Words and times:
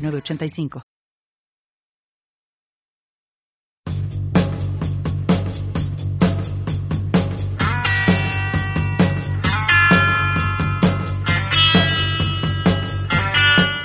906985. 0.00 0.82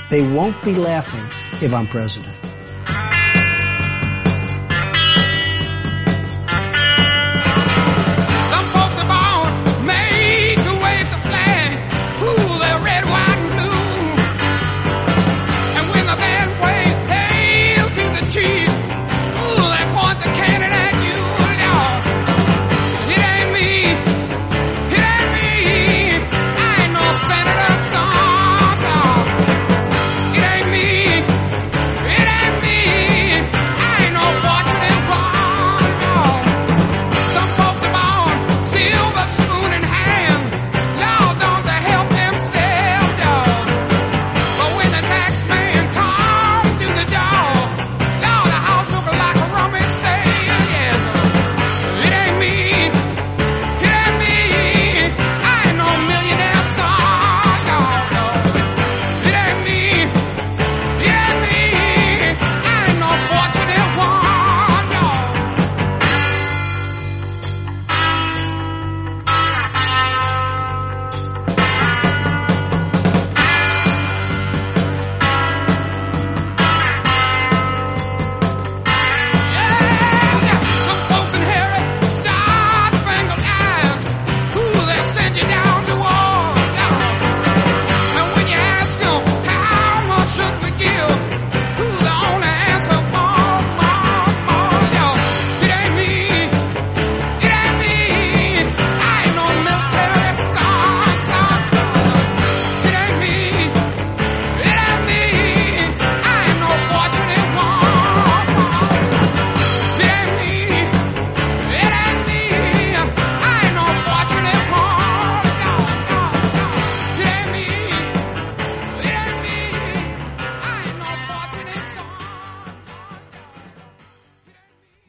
They 0.09 0.21
won't 0.21 0.63
be 0.63 0.75
laughing 0.75 1.25
if 1.61 1.73
I'm 1.73 1.87
president. 1.87 2.45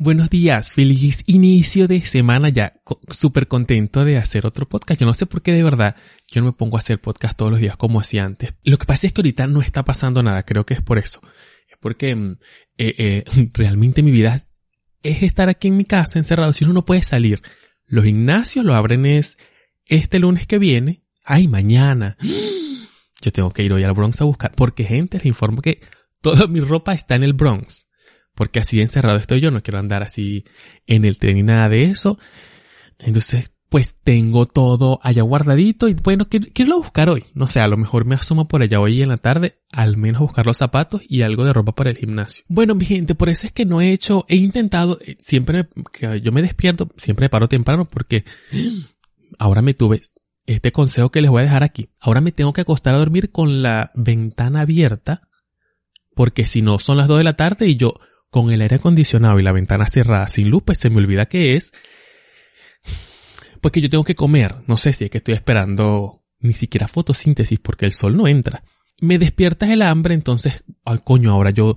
Buenos 0.06 0.30
días, 0.30 0.70
feliz 0.70 1.24
inicio 1.26 1.88
de 1.88 2.00
semana 2.00 2.48
ya, 2.48 2.72
súper 3.10 3.48
contento 3.48 4.04
de 4.04 4.18
hacer 4.18 4.46
otro 4.46 4.68
podcast. 4.68 5.00
Yo 5.00 5.04
no 5.04 5.14
sé 5.14 5.26
por 5.26 5.42
qué 5.42 5.50
de 5.52 5.64
verdad 5.64 5.96
yo 6.28 6.40
no 6.42 6.46
me 6.46 6.52
pongo 6.52 6.76
a 6.76 6.78
hacer 6.78 7.00
podcast 7.00 7.36
todos 7.36 7.50
los 7.50 7.58
días 7.58 7.76
como 7.76 7.98
hacía 7.98 8.24
antes. 8.24 8.54
Lo 8.62 8.78
que 8.78 8.84
pasa 8.84 9.08
es 9.08 9.12
que 9.12 9.20
ahorita 9.22 9.48
no 9.48 9.60
está 9.60 9.84
pasando 9.84 10.22
nada, 10.22 10.44
creo 10.44 10.64
que 10.64 10.74
es 10.74 10.80
por 10.80 10.98
eso. 10.98 11.20
Es 11.68 11.76
porque 11.80 12.14
mm, 12.14 12.38
eh, 12.78 12.94
eh, 12.98 13.24
realmente 13.52 14.04
mi 14.04 14.12
vida 14.12 14.36
es- 14.36 14.46
es 15.02 15.24
estar 15.24 15.48
aquí 15.48 15.66
en 15.66 15.76
mi 15.76 15.84
casa 15.84 16.20
encerrado, 16.20 16.52
si 16.52 16.62
uno 16.62 16.74
no 16.74 16.84
puede 16.84 17.02
salir. 17.02 17.42
Los 17.86 18.04
gimnasios 18.04 18.64
lo 18.64 18.76
abren 18.76 19.06
es 19.06 19.36
este 19.86 20.20
lunes 20.20 20.46
que 20.46 20.60
viene, 20.60 21.02
ay, 21.24 21.48
mañana. 21.48 22.16
Yo 23.22 23.32
tengo 23.32 23.50
que 23.52 23.64
ir 23.64 23.72
hoy 23.72 23.82
al 23.82 23.92
Bronx 23.92 24.20
a 24.20 24.24
buscar, 24.24 24.52
porque 24.54 24.84
gente, 24.84 25.16
les 25.16 25.26
informo 25.26 25.62
que 25.62 25.80
toda 26.20 26.46
mi 26.46 26.60
ropa 26.60 26.94
está 26.94 27.16
en 27.16 27.24
el 27.24 27.32
Bronx 27.32 27.85
porque 28.36 28.60
así 28.60 28.80
encerrado 28.80 29.18
estoy 29.18 29.40
yo, 29.40 29.50
no 29.50 29.62
quiero 29.62 29.78
andar 29.78 30.02
así 30.02 30.44
en 30.86 31.04
el 31.04 31.18
tren 31.18 31.36
ni 31.36 31.42
nada 31.42 31.68
de 31.68 31.84
eso. 31.84 32.18
Entonces, 32.98 33.50
pues 33.68 33.96
tengo 34.04 34.46
todo 34.46 35.00
allá 35.02 35.22
guardadito 35.22 35.88
y 35.88 35.94
bueno, 35.94 36.26
quiero, 36.26 36.46
quiero 36.52 36.76
buscar 36.76 37.08
hoy. 37.08 37.24
No 37.34 37.48
sé, 37.48 37.60
a 37.60 37.68
lo 37.68 37.76
mejor 37.76 38.04
me 38.04 38.14
asomo 38.14 38.46
por 38.46 38.62
allá 38.62 38.78
hoy 38.78 39.02
en 39.02 39.08
la 39.08 39.16
tarde, 39.16 39.58
al 39.72 39.96
menos 39.96 40.20
buscar 40.20 40.46
los 40.46 40.58
zapatos 40.58 41.02
y 41.08 41.22
algo 41.22 41.44
de 41.44 41.52
ropa 41.52 41.74
para 41.74 41.90
el 41.90 41.96
gimnasio. 41.96 42.44
Bueno, 42.48 42.74
mi 42.74 42.84
gente, 42.84 43.14
por 43.14 43.28
eso 43.28 43.46
es 43.46 43.52
que 43.52 43.64
no 43.64 43.80
he 43.80 43.90
hecho, 43.90 44.24
he 44.28 44.36
intentado, 44.36 44.98
eh, 45.04 45.16
siempre 45.18 45.68
que 45.92 46.20
yo 46.20 46.30
me 46.30 46.42
despierto, 46.42 46.88
siempre 46.96 47.24
me 47.24 47.30
paro 47.30 47.48
temprano 47.48 47.86
porque 47.86 48.24
ahora 49.38 49.62
me 49.62 49.74
tuve 49.74 50.02
este 50.44 50.70
consejo 50.72 51.10
que 51.10 51.22
les 51.22 51.30
voy 51.30 51.40
a 51.40 51.44
dejar 51.44 51.64
aquí. 51.64 51.88
Ahora 52.00 52.20
me 52.20 52.32
tengo 52.32 52.52
que 52.52 52.60
acostar 52.60 52.94
a 52.94 52.98
dormir 52.98 53.32
con 53.32 53.62
la 53.62 53.90
ventana 53.94 54.60
abierta 54.60 55.28
porque 56.14 56.46
si 56.46 56.62
no 56.62 56.78
son 56.78 56.96
las 56.96 57.08
2 57.08 57.18
de 57.18 57.24
la 57.24 57.36
tarde 57.36 57.66
y 57.66 57.76
yo 57.76 57.94
con 58.30 58.50
el 58.50 58.60
aire 58.60 58.76
acondicionado 58.76 59.38
y 59.38 59.42
la 59.42 59.52
ventana 59.52 59.86
cerrada 59.86 60.28
sin 60.28 60.50
luz, 60.50 60.62
pues 60.64 60.78
se 60.78 60.90
me 60.90 60.98
olvida 60.98 61.26
que 61.26 61.56
es. 61.56 61.72
Pues 63.60 63.72
que 63.72 63.80
yo 63.80 63.90
tengo 63.90 64.04
que 64.04 64.14
comer. 64.14 64.56
No 64.66 64.76
sé 64.76 64.92
si 64.92 65.04
es 65.04 65.10
que 65.10 65.18
estoy 65.18 65.34
esperando 65.34 66.24
ni 66.40 66.52
siquiera 66.52 66.88
fotosíntesis 66.88 67.58
porque 67.58 67.86
el 67.86 67.92
sol 67.92 68.16
no 68.16 68.28
entra. 68.28 68.64
Me 69.00 69.18
despiertas 69.18 69.70
el 69.70 69.82
hambre, 69.82 70.14
entonces, 70.14 70.64
al 70.84 71.04
coño, 71.04 71.32
ahora 71.32 71.50
yo 71.50 71.76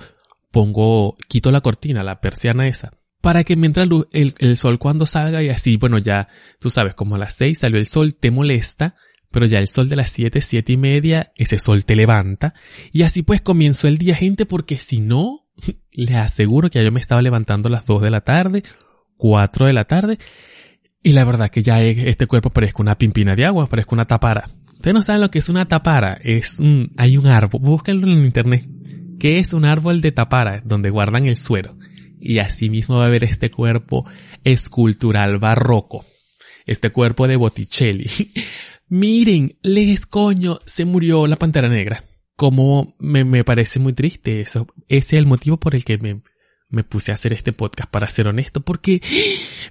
pongo, 0.52 1.16
quito 1.28 1.52
la 1.52 1.62
cortina, 1.62 2.04
la 2.04 2.22
persiana 2.22 2.68
esa, 2.68 2.94
para 3.22 3.44
que 3.44 3.56
me 3.56 3.68
entre 3.68 3.84
el, 3.84 4.36
el 4.38 4.58
sol 4.58 4.80
cuando 4.80 5.06
salga 5.06 5.44
y 5.44 5.50
así, 5.50 5.78
bueno, 5.78 5.98
ya, 5.98 6.30
tú 6.60 6.70
sabes, 6.70 6.94
como 6.94 7.16
a 7.16 7.18
las 7.18 7.36
6 7.36 7.60
salió 7.60 7.78
el 7.78 7.86
sol, 7.86 8.16
te 8.16 8.32
molesta, 8.32 8.96
pero 9.32 9.46
ya 9.46 9.60
el 9.60 9.68
sol 9.68 9.90
de 9.90 9.98
las 9.98 10.12
7, 10.12 10.42
7 10.42 10.72
y 10.72 10.78
media, 10.78 11.34
ese 11.36 11.60
sol 11.60 11.86
te 11.86 11.96
levanta, 11.96 12.54
y 12.92 13.04
así 13.04 13.22
pues 13.22 13.42
comienzo 13.42 13.88
el 13.88 13.98
día, 13.98 14.16
gente, 14.16 14.46
porque 14.46 14.78
si 14.78 15.02
no, 15.02 15.49
les 15.92 16.16
aseguro 16.16 16.70
que 16.70 16.80
ya 16.80 16.86
yo 16.86 16.92
me 16.92 17.00
estaba 17.00 17.22
levantando 17.22 17.68
a 17.68 17.72
las 17.72 17.86
2 17.86 18.02
de 18.02 18.12
la 18.12 18.22
tarde, 18.22 18.64
4 19.18 19.68
de 19.68 19.74
la 19.74 19.86
tarde, 19.86 20.18
y 21.02 21.14
la 21.14 21.26
verdad 21.26 21.50
que 21.50 21.64
ya 21.64 21.82
e- 21.82 22.10
este 22.10 22.28
cuerpo 22.28 22.50
parezca 22.50 22.82
una 22.82 22.98
pimpina 22.98 23.36
de 23.36 23.46
agua, 23.46 23.68
parezca 23.68 23.96
una 23.96 24.06
tapara. 24.06 24.50
Ustedes 24.74 24.94
no 24.94 25.04
saben 25.04 25.22
lo 25.22 25.32
que 25.32 25.40
es 25.40 25.50
una 25.50 25.68
tapara, 25.68 26.18
es 26.24 26.60
un, 26.60 26.94
hay 26.98 27.18
un 27.18 27.28
árbol, 27.28 27.62
búsquenlo 27.62 28.08
en 28.08 28.24
internet, 28.24 28.66
que 29.20 29.40
es 29.40 29.54
un 29.54 29.66
árbol 29.66 30.02
de 30.02 30.12
tapara, 30.12 30.62
donde 30.64 30.90
guardan 30.90 31.26
el 31.26 31.36
suero. 31.36 31.78
Y 32.20 32.40
así 32.40 32.70
mismo 32.70 32.98
va 32.98 33.04
a 33.04 33.08
haber 33.08 33.24
este 33.24 33.52
cuerpo 33.52 34.06
escultural 34.44 35.38
barroco, 35.38 36.06
este 36.66 36.92
cuerpo 36.92 37.28
de 37.28 37.36
Botticelli. 37.36 38.10
Miren, 38.90 39.58
les 39.62 40.06
coño, 40.06 40.58
se 40.66 40.86
murió 40.86 41.28
la 41.28 41.36
pantera 41.36 41.70
negra. 41.70 42.04
Como 42.40 42.96
me, 43.00 43.44
parece 43.44 43.80
muy 43.80 43.92
triste 43.92 44.40
eso. 44.40 44.66
Ese 44.88 45.18
es 45.18 45.20
el 45.20 45.26
motivo 45.26 45.58
por 45.58 45.76
el 45.76 45.84
que 45.84 45.98
me, 45.98 46.22
me 46.70 46.86
puse 46.86 47.12
a 47.12 47.16
hacer 47.16 47.34
este 47.34 47.52
podcast, 47.52 47.92
para 47.92 48.08
ser 48.08 48.30
honesto, 48.30 48.62
porque 48.62 49.02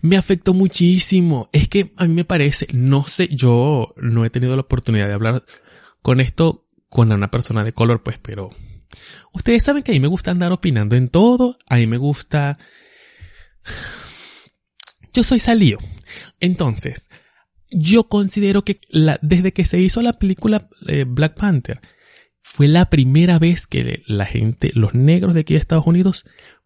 me 0.03 0.19
afectó 0.19 0.53
muchísimo. 0.53 1.49
Es 1.55 1.69
que 1.69 1.95
a 1.97 2.05
mí 2.05 2.13
me 2.13 2.27
parece, 2.27 2.67
no 2.75 3.09
sé, 3.09 3.29
yo 3.31 3.95
no 3.97 4.27
he 4.27 4.31
tenido 4.31 4.55
la 4.55 4.63
oportunidad 4.63 5.09
de 5.09 5.15
hablar 5.15 5.45
con 6.03 6.21
esto 6.21 6.67
con 6.91 7.11
una 7.11 7.31
persona 7.31 7.65
de 7.65 7.73
color, 7.73 8.03
pues, 8.03 8.19
pero 8.19 8.51
Ustedes 9.33 9.63
saben 9.63 9.83
que 9.83 9.93
a 9.93 9.95
mí 9.95 10.01
me 10.01 10.09
gusta 10.09 10.31
andar 10.31 10.53
opinando 10.53 10.97
en 10.97 11.09
todo, 11.09 11.59
a 11.69 11.77
mí 11.77 11.87
me 11.87 11.97
gusta... 11.97 12.55
Yo 15.13 15.23
soy 15.23 15.39
salío. 15.39 15.79
Entonces, 16.41 17.09
yo 17.71 18.09
considero 18.09 18.63
que 18.63 18.81
desde 19.23 19.53
que 19.53 19.65
se 19.65 19.81
hizo 19.81 20.03
la 20.03 20.13
película 20.13 20.69
eh, 20.87 21.05
Black 21.07 21.35
Panther, 21.35 21.81
fue 22.51 22.67
la 22.67 22.91
primera 22.91 23.39
vez 23.39 23.67
que 23.67 24.03
la 24.07 24.27
gente, 24.27 24.73
los 24.75 24.95
negros 24.95 25.35
de 25.35 25.41
aquí 25.41 25.55
de 25.55 25.61
Estados 25.61 25.87
Unidos, 25.87 26.25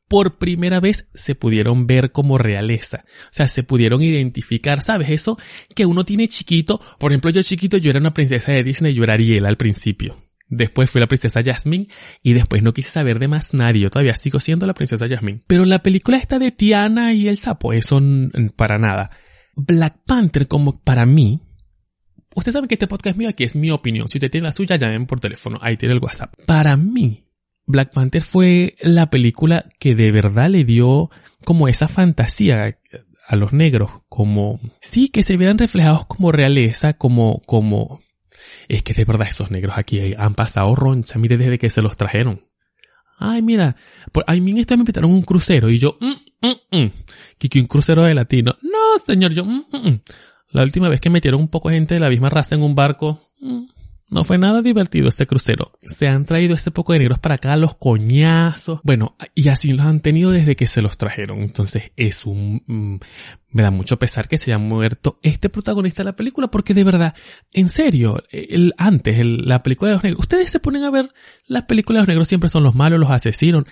por 0.09 0.39
primera 0.39 0.79
vez 0.79 1.09
se 1.13 1.35
pudieron 1.35 1.87
ver 1.87 2.13
como 2.13 2.39
realeza. 2.39 3.05
O 3.07 3.33
sea, 3.33 3.49
se 3.49 3.63
pudieron 3.63 4.01
identificar, 4.01 4.81
¿sabes? 4.81 5.11
Eso 5.11 5.39
que 5.75 5.85
uno 5.85 6.05
tiene 6.05 6.29
chiquito. 6.29 6.81
Por 6.99 7.13
ejemplo, 7.13 7.31
yo 7.31 7.43
chiquito, 7.43 7.77
yo 7.79 7.91
era 7.91 7.99
una 7.99 8.15
princesa 8.15 8.53
de 8.53 8.63
Disney, 8.63 8.95
yo 8.95 9.05
era 9.05 9.15
Ariel 9.15 9.45
al 9.45 9.57
principio. 9.57 10.23
Después 10.49 10.91
fui 10.91 11.01
la 11.01 11.09
princesa 11.09 11.43
Jasmine 11.43 11.89
y 12.23 12.35
después 12.35 12.63
no 12.63 12.75
quise 12.75 12.91
saber 12.91 13.19
de 13.19 13.29
más 13.29 13.55
nadie. 13.55 13.81
Yo 13.83 13.91
todavía 13.91 14.15
sigo 14.15 14.39
siendo 14.39 14.67
la 14.67 14.75
princesa 14.75 15.09
Jasmine. 15.09 15.41
Pero 15.47 15.65
la 15.65 15.83
película 15.83 16.17
esta 16.17 16.39
de 16.39 16.53
Tiana 16.53 17.13
y 17.13 17.29
el 17.29 17.39
sapo, 17.39 17.73
eso 17.73 18.01
para 18.55 18.79
nada. 18.79 19.11
Black 19.57 19.97
Panther 20.07 20.47
como 20.47 20.81
para 20.81 21.07
mí, 21.07 21.41
ustedes 22.35 22.55
saben 22.55 22.69
que 22.69 22.75
este 22.75 22.87
podcast 22.87 23.15
es 23.15 23.17
mío, 23.17 23.29
aquí 23.29 23.45
es 23.45 23.57
mi 23.57 23.71
opinión. 23.71 24.09
Si 24.09 24.19
usted 24.19 24.31
tiene 24.31 24.47
la 24.47 24.53
suya, 24.53 24.77
llamen 24.77 25.07
por 25.07 25.21
teléfono. 25.21 25.59
Ahí 25.63 25.77
tiene 25.77 25.95
el 25.95 26.01
WhatsApp. 26.01 26.35
Para 26.47 26.77
mí, 26.77 27.25
Black 27.67 27.93
Panther 27.93 28.23
fue 28.23 28.77
la 28.81 29.11
película 29.11 29.65
que 29.79 29.95
de 29.95 30.11
verdad 30.13 30.51
le 30.51 30.65
dio 30.65 31.11
como 31.45 31.69
esa 31.69 31.89
fantasía 31.89 32.79
a 33.27 33.37
los 33.37 33.53
negros, 33.53 33.91
como, 34.09 34.61
sí, 34.81 35.09
que 35.09 35.23
se 35.23 35.37
vieran 35.37 35.59
reflejados 35.59 36.07
como 36.07 36.33
realeza, 36.33 36.95
como, 36.95 37.41
como, 37.47 38.03
es 38.69 38.83
que 38.83 38.95
de 38.95 39.05
verdad 39.05 39.29
esos 39.29 39.51
negros 39.51 39.79
aquí 39.79 40.15
han 40.17 40.35
pasado 40.35 40.75
roncha, 40.75 41.19
mire, 41.19 41.37
desde 41.37 41.59
que 41.59 41.71
se 41.71 41.83
los 41.83 41.97
trajeron. 41.97 42.45
Ay, 43.19 43.41
mira, 43.41 43.77
por, 44.11 44.25
a 44.27 44.35
mí 44.35 44.51
en 44.51 44.59
este 44.59 44.77
me 44.77 44.81
invitaron 44.81 45.13
un 45.13 45.23
crucero 45.23 45.71
y 45.71 45.79
yo, 45.79 45.97
mm, 46.01 46.47
mm, 46.47 46.79
mm, 46.79 46.91
que 47.39 47.61
un 47.61 47.67
crucero 47.67 48.03
de 48.03 48.15
latino. 48.15 48.57
No, 48.63 49.03
señor, 49.07 49.33
yo, 49.33 49.45
mm, 49.45 49.65
mm, 49.71 49.89
mm. 49.89 50.01
La 50.53 50.63
última 50.63 50.89
vez 50.89 51.01
que 51.01 51.11
metieron 51.11 51.41
un 51.41 51.49
poco 51.49 51.71
gente 51.71 51.95
de 51.95 52.01
la 52.01 52.11
misma 52.11 52.31
raza 52.31 52.55
en 52.55 52.63
un 52.63 52.75
barco, 52.75 53.21
mm, 53.41 53.65
no 54.13 54.25
fue 54.25 54.37
nada 54.37 54.61
divertido 54.61 55.09
este 55.09 55.27
crucero. 55.27 55.73
Se 55.81 56.07
han 56.07 56.27
traído 56.27 56.55
este 56.55 56.71
poco 56.71 56.93
de 56.93 56.99
negros 56.99 57.19
para 57.19 57.37
acá, 57.37 57.57
los 57.57 57.77
coñazos. 57.77 58.81
Bueno, 58.85 59.17
y 59.35 59.49
así 59.49 59.73
los 59.73 59.87
han 59.87 60.01
tenido 60.01 60.31
desde 60.31 60.55
que 60.55 60.67
se 60.67 60.83
los 60.83 60.99
trajeron. 60.99 61.41
Entonces 61.41 61.93
es 61.97 62.27
un... 62.27 62.63
Mm, 62.67 62.97
me 63.49 63.63
da 63.63 63.71
mucho 63.71 63.99
pesar 63.99 64.29
que 64.29 64.37
se 64.37 64.51
haya 64.51 64.59
muerto 64.59 65.19
este 65.23 65.49
protagonista 65.49 66.03
de 66.03 66.11
la 66.11 66.17
película 66.17 66.49
porque 66.49 66.75
de 66.75 66.85
verdad, 66.85 67.15
en 67.55 67.71
serio, 67.71 68.23
antes, 68.77 69.25
la 69.25 69.63
película 69.63 69.91
de 69.91 69.95
los 69.95 70.05
negros, 70.05 70.21
ustedes 70.21 70.51
se 70.51 70.61
ponen 70.61 70.85
a 70.85 70.91
ver 70.91 71.11
las 71.47 71.63
películas 71.63 72.01
de 72.01 72.03
los 72.03 72.09
negros 72.09 72.29
siempre 72.29 72.51
son 72.51 72.65
los 72.65 72.75
malos, 72.75 73.01
los 73.01 73.11
asesinos. 73.11 73.65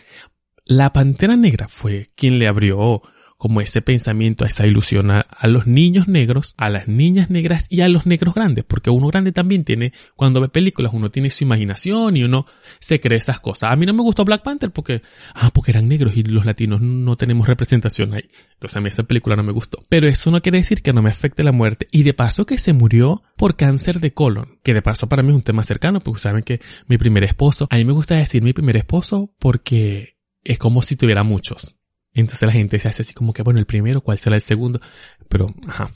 La 0.65 0.94
Pantera 0.94 1.37
Negra 1.37 1.69
fue 1.69 2.12
quien 2.15 2.38
le 2.38 2.49
abrió 2.49 3.03
como 3.41 3.63
ese 3.63 3.81
pensamiento, 3.81 4.45
esa 4.45 4.67
ilusión 4.67 5.11
a, 5.11 5.27
los 5.45 5.67
niños 5.67 6.09
negros, 6.09 6.53
a 6.59 6.69
las 6.69 6.89
niñas 6.89 7.31
negras 7.31 7.65
y 7.71 7.81
a 7.81 7.89
los 7.89 8.05
negros 8.05 8.35
grandes, 8.35 8.65
porque 8.65 8.91
uno 8.91 9.07
grande 9.07 9.33
también 9.33 9.65
tiene, 9.65 9.95
cuando 10.15 10.43
ve 10.43 10.51
películas, 10.51 10.93
uno 10.93 11.11
tiene 11.11 11.31
su 11.31 11.45
imaginación 11.45 12.19
y 12.19 12.25
uno 12.25 12.45
se 12.81 13.01
cree 13.01 13.17
esas 13.17 13.41
cosas. 13.41 13.73
A 13.73 13.77
mí 13.77 13.87
no 13.87 13.95
me 13.95 14.03
gustó 14.03 14.27
Black 14.27 14.43
Panther 14.43 14.71
porque, 14.73 15.01
ah, 15.33 15.51
porque 15.55 15.71
eran 15.71 15.89
negros 15.89 16.19
y 16.19 16.23
los 16.23 16.45
latinos 16.45 16.83
no 16.83 17.17
tenemos 17.17 17.49
representación 17.49 18.13
ahí. 18.13 18.29
Entonces 18.53 18.77
a 18.77 18.83
mí 18.83 18.91
esa 18.91 19.05
película 19.05 19.37
no 19.37 19.43
me 19.43 19.53
gustó. 19.53 19.83
Pero 19.89 20.07
eso 20.07 20.31
no 20.31 20.43
quiere 20.43 20.59
decir 20.59 20.83
que 20.83 20.93
no 20.93 21.01
me 21.01 21.09
afecte 21.09 21.43
la 21.43 21.53
muerte. 21.53 21.89
Y 21.91 22.03
de 22.03 22.13
paso 22.13 22.45
que 22.45 22.59
se 22.59 22.75
murió 22.75 23.23
por 23.37 23.57
cáncer 23.57 24.01
de 24.01 24.13
colon, 24.13 24.59
que 24.63 24.75
de 24.75 24.83
paso 24.83 25.09
para 25.09 25.23
mí 25.23 25.31
es 25.31 25.37
un 25.37 25.43
tema 25.43 25.63
cercano, 25.63 26.01
porque 26.01 26.21
saben 26.21 26.43
que 26.43 26.61
mi 26.89 26.99
primer 26.99 27.25
esposo, 27.25 27.69
a 27.71 27.77
mí 27.79 27.87
me 27.87 27.95
gusta 27.95 28.17
decir 28.17 28.43
mi 28.43 28.53
primer 28.53 28.77
esposo 28.77 29.33
porque 29.39 30.19
es 30.45 30.59
como 30.59 30.83
si 30.83 30.97
tuviera 30.97 31.23
muchos. 31.23 31.80
Entonces 32.20 32.46
la 32.46 32.52
gente 32.52 32.78
se 32.78 32.88
hace 32.88 33.02
así 33.02 33.14
como 33.14 33.32
que, 33.32 33.43
bueno, 33.43 33.58
el 33.58 33.67
primero, 33.67 34.00
¿cuál 34.00 34.19
será 34.19 34.37
el 34.37 34.43
segundo? 34.43 34.81
Pero, 35.28 35.55
ajá. 35.67 35.90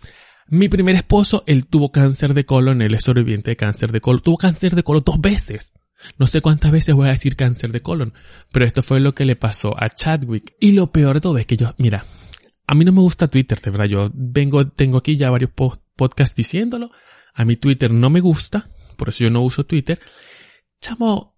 Mi 0.49 0.69
primer 0.69 0.95
esposo, 0.95 1.43
él 1.47 1.67
tuvo 1.67 1.91
cáncer 1.91 2.35
de 2.35 2.45
colon, 2.45 2.83
él 2.83 2.95
es 2.95 3.05
sobreviviente 3.05 3.51
de 3.51 3.57
cáncer 3.57 3.93
de 3.93 4.01
colon, 4.01 4.21
tuvo 4.21 4.37
cáncer 4.37 4.75
de 4.75 4.83
colon 4.83 5.03
dos 5.05 5.21
veces. 5.21 5.73
No 6.19 6.27
sé 6.27 6.43
cuántas 6.43 6.71
veces 6.71 6.95
voy 6.95 7.09
a 7.09 7.13
decir 7.13 7.35
cáncer 7.35 7.73
de 7.73 7.81
colon, 7.81 8.13
pero 8.53 8.67
esto 8.67 8.83
fue 8.83 9.01
lo 9.01 9.15
que 9.15 9.25
le 9.25 9.37
pasó 9.37 9.75
a 9.81 9.89
Chadwick. 9.89 10.55
Y 10.61 10.73
lo 10.73 10.93
peor 10.93 11.15
de 11.15 11.21
todo 11.23 11.39
es 11.39 11.47
que 11.47 11.57
yo, 11.57 11.75
mira, 11.79 12.05
a 12.67 12.75
mí 12.75 12.85
no 12.85 12.93
me 12.93 13.01
gusta 13.01 13.29
Twitter, 13.29 13.61
de 13.61 13.71
verdad, 13.71 13.87
yo 13.87 14.11
vengo, 14.13 14.67
tengo 14.67 14.99
aquí 14.99 15.17
ya 15.17 15.31
varios 15.31 15.51
podcasts 15.97 16.37
diciéndolo, 16.37 16.91
a 17.35 17.45
mi 17.45 17.57
Twitter 17.57 17.91
no 17.91 18.11
me 18.11 18.21
gusta, 18.21 18.71
por 18.97 19.09
eso 19.09 19.25
yo 19.25 19.31
no 19.31 19.41
uso 19.41 19.65
Twitter. 19.65 19.99
Chamo, 20.81 21.34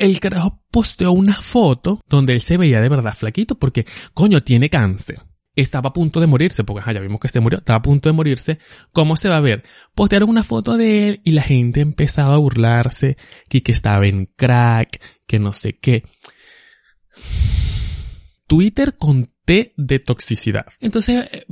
el 0.00 0.18
carajo 0.18 0.62
posteó 0.70 1.12
una 1.12 1.34
foto 1.34 2.00
donde 2.08 2.32
él 2.32 2.40
se 2.40 2.56
veía 2.56 2.80
de 2.80 2.88
verdad 2.88 3.14
flaquito 3.14 3.58
porque, 3.58 3.86
coño, 4.14 4.42
tiene 4.42 4.70
cáncer. 4.70 5.22
Estaba 5.54 5.90
a 5.90 5.92
punto 5.92 6.20
de 6.20 6.26
morirse, 6.26 6.64
porque 6.64 6.92
ya 6.92 7.00
vimos 7.00 7.20
que 7.20 7.28
se 7.28 7.40
murió, 7.40 7.58
estaba 7.58 7.78
a 7.78 7.82
punto 7.82 8.08
de 8.08 8.14
morirse. 8.14 8.58
¿Cómo 8.92 9.16
se 9.16 9.28
va 9.28 9.36
a 9.36 9.40
ver? 9.40 9.62
Postearon 9.94 10.30
una 10.30 10.42
foto 10.42 10.76
de 10.78 11.08
él 11.08 11.20
y 11.22 11.32
la 11.32 11.42
gente 11.42 11.80
empezaba 11.80 12.34
a 12.34 12.38
burlarse, 12.38 13.18
que, 13.48 13.62
que 13.62 13.72
estaba 13.72 14.06
en 14.06 14.24
crack, 14.24 15.00
que 15.26 15.38
no 15.38 15.52
sé 15.52 15.78
qué. 15.78 16.04
Twitter 18.46 18.96
con 18.96 19.30
T 19.44 19.74
de 19.76 19.98
toxicidad. 19.98 20.66
Entonces, 20.80 21.28
eh, 21.32 21.44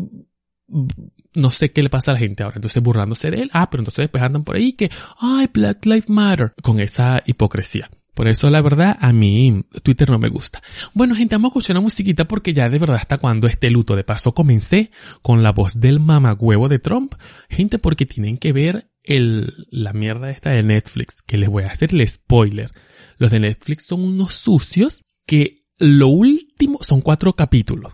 no 1.34 1.50
sé 1.50 1.72
qué 1.72 1.82
le 1.82 1.90
pasa 1.90 2.12
a 2.12 2.14
la 2.14 2.20
gente 2.20 2.44
ahora. 2.44 2.56
Entonces 2.56 2.82
burlándose 2.82 3.30
de 3.30 3.42
él. 3.42 3.50
Ah, 3.52 3.68
pero 3.68 3.82
entonces 3.82 4.04
después 4.04 4.22
andan 4.22 4.44
por 4.44 4.56
ahí 4.56 4.72
que, 4.72 4.90
ay, 5.18 5.50
Black 5.52 5.84
Lives 5.84 6.08
Matter. 6.08 6.54
Con 6.62 6.80
esa 6.80 7.22
hipocresía. 7.26 7.90
Por 8.18 8.26
eso, 8.26 8.50
la 8.50 8.60
verdad, 8.62 8.98
a 9.00 9.12
mí 9.12 9.64
Twitter 9.84 10.10
no 10.10 10.18
me 10.18 10.28
gusta. 10.28 10.60
Bueno, 10.92 11.14
gente, 11.14 11.36
vamos 11.36 11.50
a 11.50 11.52
escuchar 11.52 11.76
una 11.76 11.82
musiquita 11.82 12.24
porque 12.24 12.52
ya 12.52 12.68
de 12.68 12.80
verdad 12.80 12.96
hasta 12.96 13.18
cuando 13.18 13.46
este 13.46 13.70
luto. 13.70 13.94
De 13.94 14.02
paso, 14.02 14.34
comencé 14.34 14.90
con 15.22 15.44
la 15.44 15.52
voz 15.52 15.78
del 15.78 16.00
mamagüevo 16.00 16.68
de 16.68 16.80
Trump. 16.80 17.14
Gente, 17.48 17.78
porque 17.78 18.06
tienen 18.06 18.36
que 18.36 18.52
ver 18.52 18.90
el, 19.04 19.68
la 19.70 19.92
mierda 19.92 20.32
esta 20.32 20.50
de 20.50 20.64
Netflix, 20.64 21.22
que 21.22 21.38
les 21.38 21.48
voy 21.48 21.62
a 21.62 21.68
hacer 21.68 21.94
el 21.94 22.08
spoiler. 22.08 22.72
Los 23.18 23.30
de 23.30 23.38
Netflix 23.38 23.86
son 23.86 24.02
unos 24.02 24.34
sucios 24.34 25.04
que 25.24 25.68
lo 25.78 26.08
último 26.08 26.80
son 26.82 27.02
cuatro 27.02 27.36
capítulos. 27.36 27.92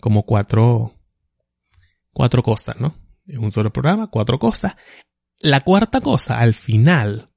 Como 0.00 0.26
cuatro, 0.26 0.94
cuatro 2.12 2.44
cosas, 2.44 2.78
¿no? 2.78 2.94
Es 3.26 3.38
un 3.38 3.50
solo 3.50 3.72
programa, 3.72 4.06
cuatro 4.06 4.38
cosas. 4.38 4.76
La 5.40 5.62
cuarta 5.62 6.00
cosa, 6.00 6.38
al 6.38 6.54
final, 6.54 7.29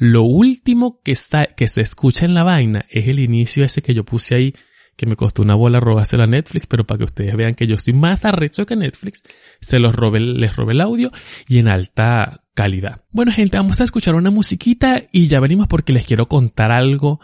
lo 0.00 0.22
último 0.22 0.98
que 1.04 1.12
está, 1.12 1.44
que 1.44 1.68
se 1.68 1.82
escucha 1.82 2.24
en 2.24 2.32
la 2.32 2.42
vaina 2.42 2.86
es 2.88 3.06
el 3.06 3.18
inicio 3.18 3.66
ese 3.66 3.82
que 3.82 3.92
yo 3.92 4.02
puse 4.02 4.34
ahí, 4.34 4.54
que 4.96 5.04
me 5.04 5.14
costó 5.14 5.42
una 5.42 5.54
bola 5.54 5.78
robárselo 5.78 6.22
a 6.22 6.26
Netflix, 6.26 6.66
pero 6.66 6.86
para 6.86 6.96
que 6.96 7.04
ustedes 7.04 7.36
vean 7.36 7.54
que 7.54 7.66
yo 7.66 7.74
estoy 7.74 7.92
más 7.92 8.24
arrecho 8.24 8.64
que 8.64 8.76
Netflix, 8.76 9.22
se 9.60 9.78
los 9.78 9.94
robé, 9.94 10.20
les 10.20 10.56
robé 10.56 10.72
el 10.72 10.80
audio 10.80 11.12
y 11.48 11.58
en 11.58 11.68
alta 11.68 12.44
calidad. 12.54 13.04
Bueno 13.10 13.30
gente, 13.30 13.58
vamos 13.58 13.78
a 13.82 13.84
escuchar 13.84 14.14
una 14.14 14.30
musiquita 14.30 15.02
y 15.12 15.26
ya 15.26 15.38
venimos 15.38 15.68
porque 15.68 15.92
les 15.92 16.06
quiero 16.06 16.28
contar 16.28 16.72
algo. 16.72 17.20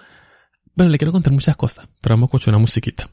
Bueno, 0.74 0.90
les 0.90 0.98
quiero 0.98 1.12
contar 1.12 1.32
muchas 1.32 1.56
cosas, 1.56 1.88
pero 2.02 2.12
vamos 2.12 2.26
a 2.26 2.28
escuchar 2.28 2.52
una 2.52 2.60
musiquita. 2.60 3.10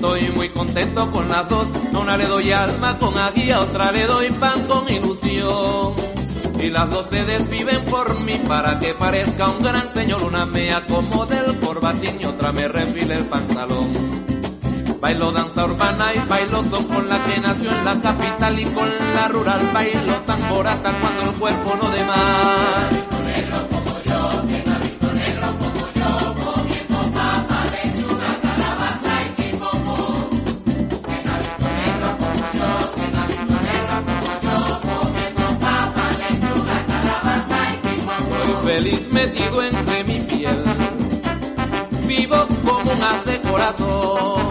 Estoy 0.00 0.30
muy 0.34 0.48
contento 0.48 1.10
con 1.10 1.28
las 1.28 1.46
dos. 1.48 1.66
Una 1.92 2.16
le 2.16 2.26
doy 2.26 2.50
alma 2.52 2.98
con 2.98 3.16
aguía, 3.18 3.60
otra 3.60 3.92
le 3.92 4.06
doy 4.06 4.30
pan 4.30 4.66
con 4.66 4.90
ilusión. 4.90 5.94
Y 6.58 6.70
las 6.70 6.90
dos 6.90 7.06
se 7.10 7.22
desviven 7.24 7.84
por 7.84 8.18
mí 8.20 8.40
para 8.48 8.78
que 8.78 8.94
parezca 8.94 9.48
un 9.48 9.62
gran 9.62 9.92
señor. 9.94 10.24
Una 10.24 10.46
me 10.46 10.72
acomode 10.72 11.38
el 11.38 11.60
corbatín 11.60 12.18
y 12.18 12.24
otra 12.24 12.50
me 12.50 12.66
refile 12.66 13.14
el 13.14 13.26
pantalón. 13.26 13.90
Bailo 15.00 15.32
danza 15.32 15.66
urbana 15.66 16.14
y 16.14 16.28
bailo 16.28 16.64
son 16.64 16.84
con 16.84 17.06
la 17.08 17.22
que 17.22 17.38
nació 17.38 17.70
en 17.70 17.84
la 17.84 18.00
capital 18.00 18.58
y 18.58 18.64
con 18.64 18.88
la 19.14 19.28
rural. 19.28 19.70
Bailo 19.74 20.14
tamborata 20.24 20.92
cuando 20.98 21.22
el 21.24 21.32
cuerpo 21.38 21.76
no 21.76 21.90
de 21.90 22.04
metido 39.10 39.62
entre 39.62 40.04
mi 40.04 40.20
piel. 40.20 40.62
Vivo 42.06 42.46
como 42.64 42.92
un 42.92 43.02
haz 43.02 43.24
de 43.24 43.40
corazón. 43.40 44.48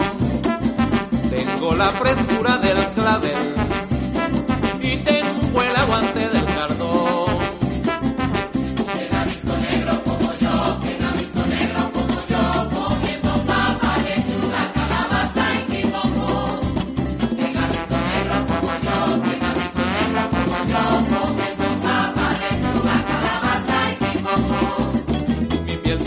Tengo 1.30 1.74
la 1.74 1.88
frescura 1.88 2.58
del 2.58 2.78
clavel 2.94 3.69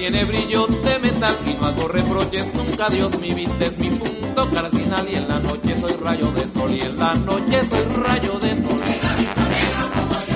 tiene 0.03 0.25
brillo 0.25 0.67
de 0.67 0.99
metal 0.99 1.37
y 1.45 1.53
no 1.53 1.65
hago 1.65 1.87
reproches 1.87 2.53
nunca. 2.55 2.89
Dios 2.89 3.17
mi 3.21 3.33
vista 3.33 3.65
es 3.65 3.77
mi 3.77 3.89
punto 3.89 4.49
cardinal 4.51 5.07
y 5.09 5.15
en 5.15 5.29
la 5.29 5.39
noche 5.39 5.79
soy 5.79 5.93
rayo 5.93 6.29
de 6.33 6.51
sol 6.51 6.73
y 6.73 6.81
en 6.81 6.99
la 6.99 7.15
noche 7.15 7.65
soy 7.65 7.85
rayo 8.03 8.37
de 8.39 8.49
sol. 8.49 8.81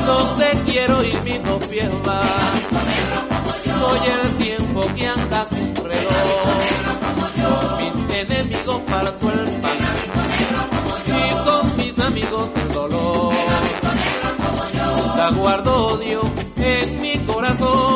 Donde 0.06 0.72
quiero 0.72 1.04
ir 1.04 1.22
mi 1.24 1.38
dos 1.40 1.66
pies 1.66 1.90
va. 2.08 2.22
Soy 3.82 4.00
el 4.24 4.38
tiempo 4.38 4.86
que 4.96 5.06
anda 5.06 5.46
sin 5.48 5.76
reloj. 5.76 6.14
Con 7.44 7.78
mis 7.78 8.16
enemigos 8.16 8.82
parto 8.90 9.32
el 9.34 9.50
pan 9.62 9.78
y 11.08 11.46
con 11.46 11.76
mis 11.76 12.00
amigos 12.00 12.50
el 12.56 12.74
dolor. 12.74 13.34
Nunca 14.98 15.30
guardo 15.32 15.88
odio 15.88 16.22
en 16.56 17.02
mi 17.02 17.18
corazón. 17.26 17.87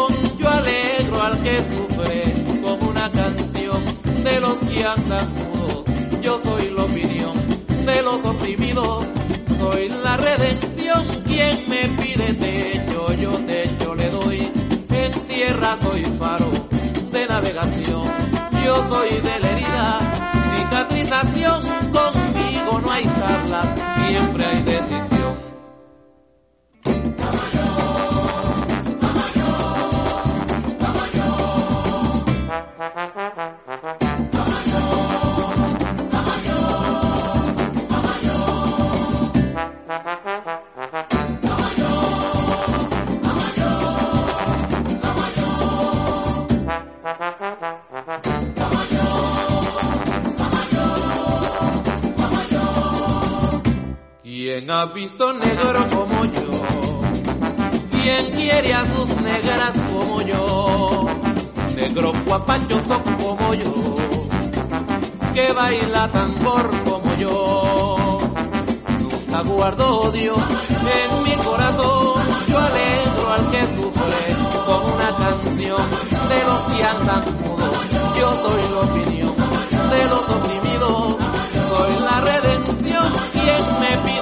Como 2.63 2.89
una 2.89 3.11
canción 3.11 3.83
de 4.23 4.39
los 4.39 4.55
que 4.55 4.83
andan 4.83 5.33
mudos. 5.33 5.83
Yo 6.21 6.39
soy 6.39 6.69
la 6.71 6.83
opinión 6.83 7.33
de 7.85 8.01
los 8.01 8.25
oprimidos. 8.25 9.05
Soy 9.59 9.89
la 9.89 10.17
redención. 10.17 11.05
Quien 11.25 11.69
me 11.69 11.87
pide 12.01 12.33
techo, 12.33 13.13
yo 13.13 13.31
techo 13.45 13.95
le 13.95 14.09
doy. 14.09 14.51
En 14.89 15.11
tierra 15.27 15.77
soy 15.81 16.03
faro 16.19 16.49
de 17.11 17.25
navegación. 17.27 18.07
Yo 18.65 18.85
soy 18.85 19.09
de 19.21 19.39
la 19.39 19.49
herida, 19.51 19.99
cicatrización. 20.57 21.61
Conmigo 21.91 22.81
no 22.81 22.91
hay 22.91 23.03
charlas, 23.03 23.67
siempre 24.07 24.45
hay 24.45 24.61
decisión. 24.63 25.20
¿Quién 55.17 55.29
ha 55.29 55.33
visto 55.33 55.33
negro 55.33 55.87
como 55.89 56.25
yo? 56.25 57.01
¿Quién 57.91 58.31
quiere 58.31 58.73
a 58.73 58.85
sus 58.85 59.09
negras 59.21 59.71
como 59.91 60.21
yo? 60.21 61.05
Negro 61.75 62.13
guapachoso 62.25 63.01
como 63.03 63.53
yo, 63.53 63.95
que 65.33 65.51
baila 65.53 66.11
tambor 66.11 66.69
como 66.85 67.15
yo. 67.15 68.19
Nunca 68.99 69.41
guardo 69.41 70.01
odio 70.01 70.35
en 70.35 71.23
mi 71.23 71.35
corazón, 71.43 72.23
yo 72.47 72.57
alegro 72.59 73.33
al 73.33 73.47
que 73.51 73.61
sufre 73.67 74.35
con 74.65 74.93
una 74.93 75.17
canción 75.17 75.89
de 76.29 76.43
los 76.45 76.61
que 76.63 76.83
andan 76.83 77.23
mudos. 77.41 77.85
Yo 78.17 78.37
soy 78.37 78.61
la 78.71 78.79
opinión 78.79 79.35
de 79.89 80.05
los 80.05 80.29
oprimidos, 80.29 81.15
soy 81.69 81.93
la 81.99 82.21
redención. 82.21 83.13
Quien 83.33 83.79
me 83.79 83.97
pide 84.05 84.20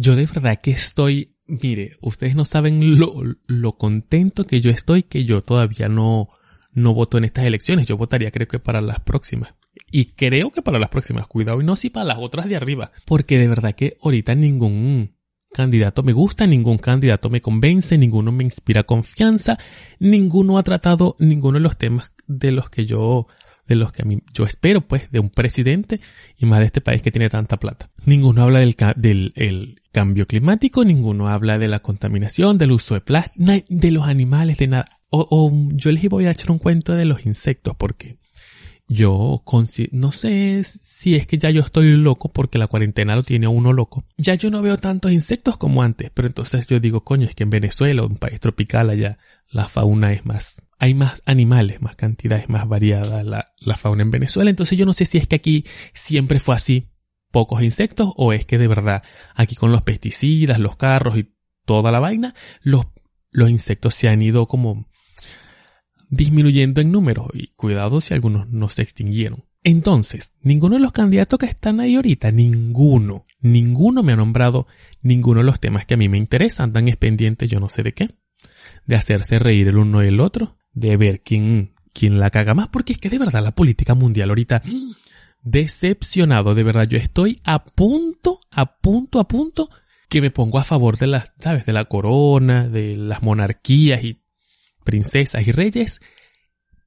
Yo 0.00 0.16
de 0.16 0.24
verdad 0.24 0.58
que 0.58 0.70
estoy, 0.70 1.36
mire, 1.46 1.98
ustedes 2.00 2.34
no 2.34 2.46
saben 2.46 2.98
lo, 2.98 3.22
lo 3.46 3.72
contento 3.72 4.46
que 4.46 4.62
yo 4.62 4.70
estoy 4.70 5.02
que 5.02 5.26
yo 5.26 5.42
todavía 5.42 5.90
no, 5.90 6.30
no 6.72 6.94
voto 6.94 7.18
en 7.18 7.24
estas 7.24 7.44
elecciones. 7.44 7.86
Yo 7.86 7.98
votaría 7.98 8.30
creo 8.30 8.48
que 8.48 8.58
para 8.58 8.80
las 8.80 9.00
próximas. 9.00 9.54
Y 9.92 10.12
creo 10.12 10.52
que 10.52 10.62
para 10.62 10.78
las 10.78 10.88
próximas, 10.88 11.26
cuidado, 11.26 11.60
y 11.60 11.64
no 11.64 11.76
si 11.76 11.90
para 11.90 12.06
las 12.06 12.18
otras 12.18 12.48
de 12.48 12.56
arriba. 12.56 12.92
Porque 13.04 13.38
de 13.38 13.48
verdad 13.48 13.74
que 13.74 13.98
ahorita 14.00 14.34
ningún 14.34 15.16
candidato 15.52 16.02
me 16.02 16.14
gusta, 16.14 16.46
ningún 16.46 16.78
candidato 16.78 17.28
me 17.28 17.42
convence, 17.42 17.98
ninguno 17.98 18.32
me 18.32 18.44
inspira 18.44 18.84
confianza, 18.84 19.58
ninguno 19.98 20.56
ha 20.56 20.62
tratado 20.62 21.14
ninguno 21.18 21.58
de 21.58 21.64
los 21.64 21.76
temas 21.76 22.12
de 22.26 22.52
los 22.52 22.70
que 22.70 22.86
yo 22.86 23.26
de 23.70 23.76
los 23.76 23.92
que 23.92 24.02
a 24.02 24.04
mí 24.04 24.18
yo 24.34 24.44
espero 24.44 24.82
pues 24.82 25.10
de 25.10 25.20
un 25.20 25.30
presidente 25.30 26.00
y 26.36 26.44
más 26.44 26.58
de 26.58 26.66
este 26.66 26.82
país 26.82 27.00
que 27.00 27.10
tiene 27.10 27.30
tanta 27.30 27.56
plata. 27.58 27.88
Ninguno 28.04 28.42
habla 28.42 28.58
del, 28.60 28.76
ca- 28.76 28.94
del 28.94 29.32
el 29.36 29.80
cambio 29.92 30.26
climático, 30.26 30.84
ninguno 30.84 31.28
habla 31.28 31.58
de 31.58 31.68
la 31.68 31.78
contaminación, 31.80 32.58
del 32.58 32.72
uso 32.72 32.94
de 32.94 33.00
plástico, 33.00 33.50
de 33.68 33.90
los 33.90 34.06
animales, 34.06 34.58
de 34.58 34.66
nada. 34.68 34.88
O, 35.08 35.26
o 35.30 35.68
yo 35.72 35.90
les 35.90 36.06
voy 36.08 36.26
a 36.26 36.32
echar 36.32 36.50
un 36.50 36.58
cuento 36.58 36.94
de 36.94 37.04
los 37.06 37.24
insectos 37.26 37.74
porque 37.76 38.18
yo 38.88 39.42
no 39.92 40.10
sé 40.10 40.62
si 40.64 41.14
es 41.14 41.26
que 41.26 41.38
ya 41.38 41.50
yo 41.50 41.62
estoy 41.62 41.96
loco 41.96 42.28
porque 42.32 42.58
la 42.58 42.66
cuarentena 42.66 43.14
lo 43.14 43.22
tiene 43.22 43.46
uno 43.46 43.72
loco. 43.72 44.04
Ya 44.16 44.34
yo 44.34 44.50
no 44.50 44.62
veo 44.62 44.78
tantos 44.78 45.12
insectos 45.12 45.56
como 45.56 45.82
antes, 45.84 46.10
pero 46.12 46.26
entonces 46.26 46.66
yo 46.66 46.80
digo, 46.80 47.04
coño, 47.04 47.26
es 47.28 47.36
que 47.36 47.44
en 47.44 47.50
Venezuela, 47.50 48.02
un 48.04 48.16
país 48.16 48.40
tropical 48.40 48.90
allá, 48.90 49.18
la 49.50 49.68
fauna 49.68 50.12
es 50.12 50.24
más, 50.24 50.62
hay 50.78 50.94
más 50.94 51.22
animales, 51.26 51.82
más 51.82 51.96
cantidades, 51.96 52.48
más 52.48 52.68
variada 52.68 53.24
la, 53.24 53.52
la 53.58 53.76
fauna 53.76 54.02
en 54.02 54.10
Venezuela. 54.10 54.50
Entonces 54.50 54.78
yo 54.78 54.86
no 54.86 54.94
sé 54.94 55.04
si 55.04 55.18
es 55.18 55.26
que 55.26 55.36
aquí 55.36 55.66
siempre 55.92 56.38
fue 56.38 56.54
así, 56.54 56.88
pocos 57.30 57.62
insectos, 57.62 58.12
o 58.16 58.32
es 58.32 58.46
que 58.46 58.58
de 58.58 58.68
verdad 58.68 59.02
aquí 59.34 59.56
con 59.56 59.72
los 59.72 59.82
pesticidas, 59.82 60.58
los 60.58 60.76
carros 60.76 61.18
y 61.18 61.34
toda 61.64 61.92
la 61.92 62.00
vaina, 62.00 62.34
los, 62.62 62.86
los 63.30 63.50
insectos 63.50 63.94
se 63.94 64.08
han 64.08 64.22
ido 64.22 64.46
como 64.46 64.88
disminuyendo 66.08 66.80
en 66.80 66.90
número 66.90 67.28
y 67.32 67.48
cuidado 67.48 68.00
si 68.00 68.14
algunos 68.14 68.48
no 68.48 68.68
se 68.68 68.82
extinguieron. 68.82 69.44
Entonces, 69.62 70.32
ninguno 70.40 70.76
de 70.76 70.82
los 70.82 70.92
candidatos 70.92 71.38
que 71.38 71.46
están 71.46 71.80
ahí 71.80 71.96
ahorita, 71.96 72.32
ninguno, 72.32 73.26
ninguno 73.40 74.02
me 74.02 74.12
ha 74.12 74.16
nombrado 74.16 74.66
ninguno 75.02 75.40
de 75.40 75.46
los 75.46 75.60
temas 75.60 75.84
que 75.84 75.94
a 75.94 75.96
mí 75.98 76.08
me 76.08 76.18
interesan, 76.18 76.72
tan 76.72 76.86
pendientes 76.98 77.48
yo 77.48 77.60
no 77.60 77.68
sé 77.68 77.82
de 77.82 77.92
qué, 77.92 78.08
de 78.86 78.96
hacerse 78.96 79.38
reír 79.38 79.68
el 79.68 79.78
uno 79.78 80.02
y 80.02 80.08
el 80.08 80.20
otro, 80.20 80.58
de 80.72 80.96
ver 80.96 81.22
quién, 81.22 81.74
quién 81.92 82.18
la 82.18 82.30
caga 82.30 82.54
más, 82.54 82.68
porque 82.68 82.92
es 82.92 82.98
que 82.98 83.10
de 83.10 83.18
verdad 83.18 83.42
la 83.42 83.54
política 83.54 83.94
mundial 83.94 84.30
ahorita, 84.30 84.62
decepcionado, 85.42 86.54
de 86.54 86.62
verdad 86.62 86.88
yo 86.88 86.98
estoy 86.98 87.40
a 87.44 87.64
punto, 87.64 88.40
a 88.50 88.80
punto, 88.80 89.20
a 89.20 89.28
punto, 89.28 89.70
que 90.08 90.20
me 90.20 90.30
pongo 90.30 90.58
a 90.58 90.64
favor 90.64 90.98
de 90.98 91.06
las, 91.06 91.32
sabes, 91.38 91.66
de 91.66 91.72
la 91.72 91.84
corona, 91.84 92.68
de 92.68 92.96
las 92.96 93.22
monarquías 93.22 94.02
y 94.02 94.22
princesas 94.84 95.46
y 95.46 95.52
reyes, 95.52 96.00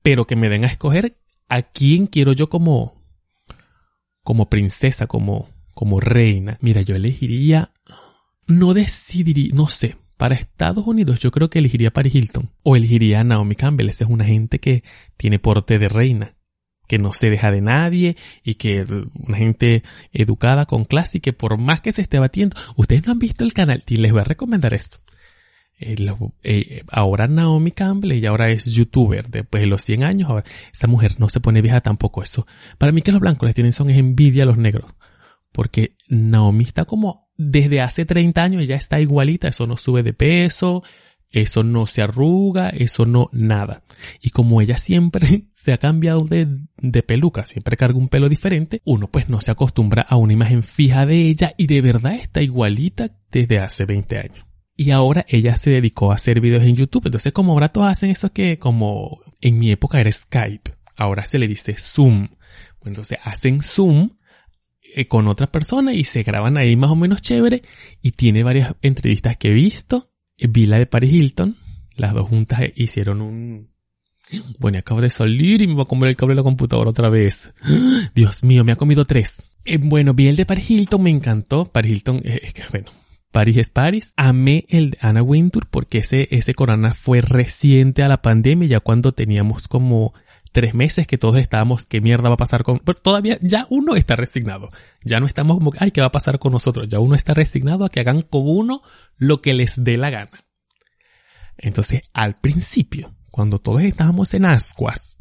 pero 0.02 0.26
que 0.26 0.36
me 0.36 0.50
den 0.50 0.66
a 0.66 0.68
escoger 0.68 1.18
a 1.48 1.62
quién 1.62 2.08
quiero 2.08 2.34
yo 2.34 2.50
como, 2.50 3.02
como 4.24 4.50
princesa, 4.50 5.08
como, 5.08 5.50
como 5.74 6.00
reina. 6.00 6.58
Mira, 6.62 6.82
yo 6.82 6.96
elegiría, 6.96 7.72
no 8.46 8.74
decidiría, 8.74 9.54
no 9.54 9.70
sé, 9.70 9.96
para 10.18 10.36
Estados 10.36 10.86
Unidos 10.86 11.20
yo 11.20 11.32
creo 11.32 11.50
que 11.50 11.60
elegiría 11.60 11.92
Paris 11.92 12.16
Hilton 12.16 12.52
o 12.64 12.76
elegiría 12.76 13.22
a 13.22 13.24
Naomi 13.24 13.56
Campbell. 13.56 13.90
Esa 13.90 14.06
es 14.06 14.10
una 14.10 14.26
gente 14.26 14.60
que 14.60 14.84
tiene 15.18 15.40
porte 15.40 15.80
de 15.80 15.90
reina, 15.90 16.36
que 16.88 17.00
no 17.00 17.14
se 17.14 17.30
deja 17.30 17.52
de 17.52 17.62
nadie 17.62 18.18
y 18.44 18.56
que 18.56 18.86
una 19.16 19.38
gente 19.38 19.84
educada 20.12 20.66
con 20.66 20.86
clase 20.86 21.18
y 21.18 21.22
que 21.22 21.34
por 21.34 21.58
más 21.58 21.82
que 21.82 21.92
se 21.92 22.02
esté 22.02 22.20
batiendo, 22.20 22.58
ustedes 22.76 23.06
no 23.06 23.12
han 23.12 23.20
visto 23.20 23.44
el 23.44 23.54
canal 23.54 23.84
y 23.88 23.98
les 23.98 24.12
voy 24.12 24.22
a 24.22 24.26
recomendar 24.26 24.74
esto. 24.74 24.98
Eh, 25.80 25.98
eh, 26.44 26.84
ahora 26.90 27.28
Naomi 27.28 27.72
Campbell, 27.72 28.12
ella 28.14 28.30
ahora 28.30 28.50
es 28.50 28.66
youtuber 28.66 29.30
después 29.30 29.62
de 29.62 29.68
los 29.68 29.84
100 29.84 30.04
años, 30.04 30.30
ahora 30.30 30.46
esa 30.72 30.88
mujer 30.88 31.20
no 31.20 31.30
se 31.30 31.40
pone 31.40 31.62
vieja 31.62 31.82
tampoco 31.82 32.24
eso. 32.24 32.46
Para 32.78 32.92
mí 32.92 33.02
que 33.02 33.12
los 33.12 33.20
blancos 33.20 33.48
les 33.48 33.56
tienen 33.56 33.74
son 33.74 33.90
es 33.90 33.98
envidia 33.98 34.44
a 34.44 34.46
los 34.46 34.58
negros, 34.58 34.94
porque 35.52 35.98
Naomi 36.08 36.64
está 36.64 36.86
como 36.86 37.23
desde 37.38 37.82
hace 37.82 38.06
30 38.06 38.44
años 38.44 38.62
ella 38.62 38.76
está 38.76 39.00
igualita, 39.00 39.48
eso 39.48 39.68
no 39.68 39.78
sube 39.78 40.04
de 40.04 40.14
peso, 40.14 40.84
eso 41.34 41.64
no 41.64 41.88
se 41.88 42.04
arruga, 42.04 42.70
eso 42.70 43.06
no 43.06 43.30
nada. 43.34 43.84
Y 44.22 44.30
como 44.30 44.62
ella 44.62 44.78
siempre 44.78 45.48
se 45.54 45.74
ha 45.74 45.78
cambiado 45.78 46.26
de, 46.26 46.48
de 46.78 47.04
peluca, 47.04 47.46
siempre 47.46 47.76
carga 47.76 47.98
un 47.98 48.08
pelo 48.08 48.30
diferente, 48.30 48.82
uno 48.86 49.08
pues 49.10 49.30
no 49.30 49.42
se 49.42 49.52
acostumbra 49.52 50.04
a 50.04 50.16
una 50.16 50.34
imagen 50.34 50.64
fija 50.64 51.06
de 51.06 51.28
ella 51.28 51.54
y 51.58 51.68
de 51.68 51.82
verdad 51.82 52.14
está 52.14 52.42
igualita 52.42 53.10
desde 53.32 53.60
hace 53.60 53.86
20 53.86 54.18
años. 54.20 54.46
Y 54.76 54.92
ahora 54.92 55.26
ella 55.28 55.58
se 55.58 55.70
dedicó 55.70 56.12
a 56.12 56.16
hacer 56.16 56.40
videos 56.40 56.64
en 56.64 56.76
YouTube. 56.76 57.06
Entonces 57.06 57.32
como 57.32 57.54
ahora 57.54 57.70
todos 57.70 57.88
hacen 57.88 58.12
eso 58.12 58.32
que 58.32 58.60
como 58.60 59.22
en 59.42 59.60
mi 59.60 59.72
época 59.72 60.00
era 60.00 60.12
Skype, 60.12 60.72
ahora 60.96 61.26
se 61.26 61.40
le 61.40 61.48
dice 61.48 61.76
Zoom. 61.78 62.28
Bueno, 62.80 62.96
entonces 62.96 63.18
hacen 63.24 63.62
Zoom 63.62 64.12
eh, 64.96 65.08
con 65.08 65.28
otra 65.28 65.52
persona 65.52 65.94
y 65.94 66.04
se 66.04 66.24
graban 66.24 66.58
ahí 66.58 66.76
más 66.76 66.92
o 66.92 66.96
menos 66.96 67.22
chévere 67.22 67.62
y 68.02 68.12
tiene 68.12 68.44
varias 68.44 68.76
entrevistas 68.82 69.38
que 69.38 69.50
he 69.50 69.54
visto. 69.54 70.12
Eh, 70.38 70.48
Vi 70.48 70.66
la 70.66 70.78
de 70.78 70.86
Paris 70.86 71.14
Hilton, 71.14 71.58
las 71.96 72.14
dos 72.14 72.28
juntas 72.28 72.62
hicieron 72.76 73.22
un... 73.22 73.74
Bueno, 74.58 74.80
acabo 74.80 75.02
de 75.02 75.10
salir 75.10 75.62
y 75.62 75.68
me 75.68 75.74
voy 75.74 75.84
a 75.84 75.86
comer 75.86 76.10
el 76.10 76.16
cable 76.16 76.34
de 76.34 76.38
la 76.38 76.44
computadora 76.44 76.90
otra 76.90 77.10
vez. 77.10 77.54
Dios 78.16 78.44
mío, 78.44 78.64
me 78.64 78.72
ha 78.72 78.78
comido 78.78 79.06
tres. 79.06 79.34
Eh, 79.66 79.78
bueno, 79.78 80.14
vi 80.14 80.28
el 80.28 80.36
de 80.36 80.46
Paris 80.46 80.72
Hilton, 80.72 81.04
me 81.04 81.10
encantó. 81.10 81.66
Paris 81.72 81.92
Hilton, 81.92 82.22
eh, 82.24 82.54
bueno, 82.72 82.92
Paris 83.32 83.58
es 83.58 83.70
Paris. 83.70 84.14
Amé 84.16 84.66
el 84.70 84.92
de 84.92 84.98
Anna 85.02 85.24
Wintour 85.24 85.68
porque 85.70 86.00
ese, 86.00 86.28
ese 86.32 86.54
corona 86.54 86.94
fue 86.94 87.22
reciente 87.22 88.04
a 88.04 88.08
la 88.08 88.22
pandemia, 88.22 88.68
ya 88.68 88.80
cuando 88.80 89.12
teníamos 89.12 89.68
como 89.68 90.14
tres 90.54 90.74
meses 90.74 91.08
que 91.08 91.18
todos 91.18 91.36
estábamos, 91.36 91.84
¿qué 91.84 92.00
mierda 92.00 92.30
va 92.30 92.36
a 92.36 92.38
pasar 92.38 92.64
con...? 92.64 92.80
Pero 92.80 93.02
todavía 93.02 93.38
ya 93.42 93.66
uno 93.70 93.96
está 93.96 94.16
resignado. 94.16 94.70
Ya 95.04 95.20
no 95.20 95.26
estamos 95.26 95.58
como, 95.58 95.74
ay, 95.80 95.92
¿qué 95.92 96.00
va 96.00 96.08
a 96.08 96.12
pasar 96.12 96.40
con 96.40 96.54
nosotros? 96.54 96.88
Ya 96.88 97.00
uno 97.00 97.16
está 97.16 97.34
resignado 97.34 97.84
a 97.84 97.90
que 97.90 98.00
hagan 98.00 98.22
con 98.22 98.44
uno 98.46 98.84
lo 99.18 99.42
que 99.42 99.54
les 99.54 99.84
dé 99.84 99.98
la 99.98 100.12
gana. 100.12 100.46
Entonces, 101.58 102.04
al 102.14 102.40
principio, 102.40 103.14
cuando 103.32 103.60
todos 103.60 103.82
estábamos 103.82 104.34
en 104.36 104.46
ascuas, 104.46 105.18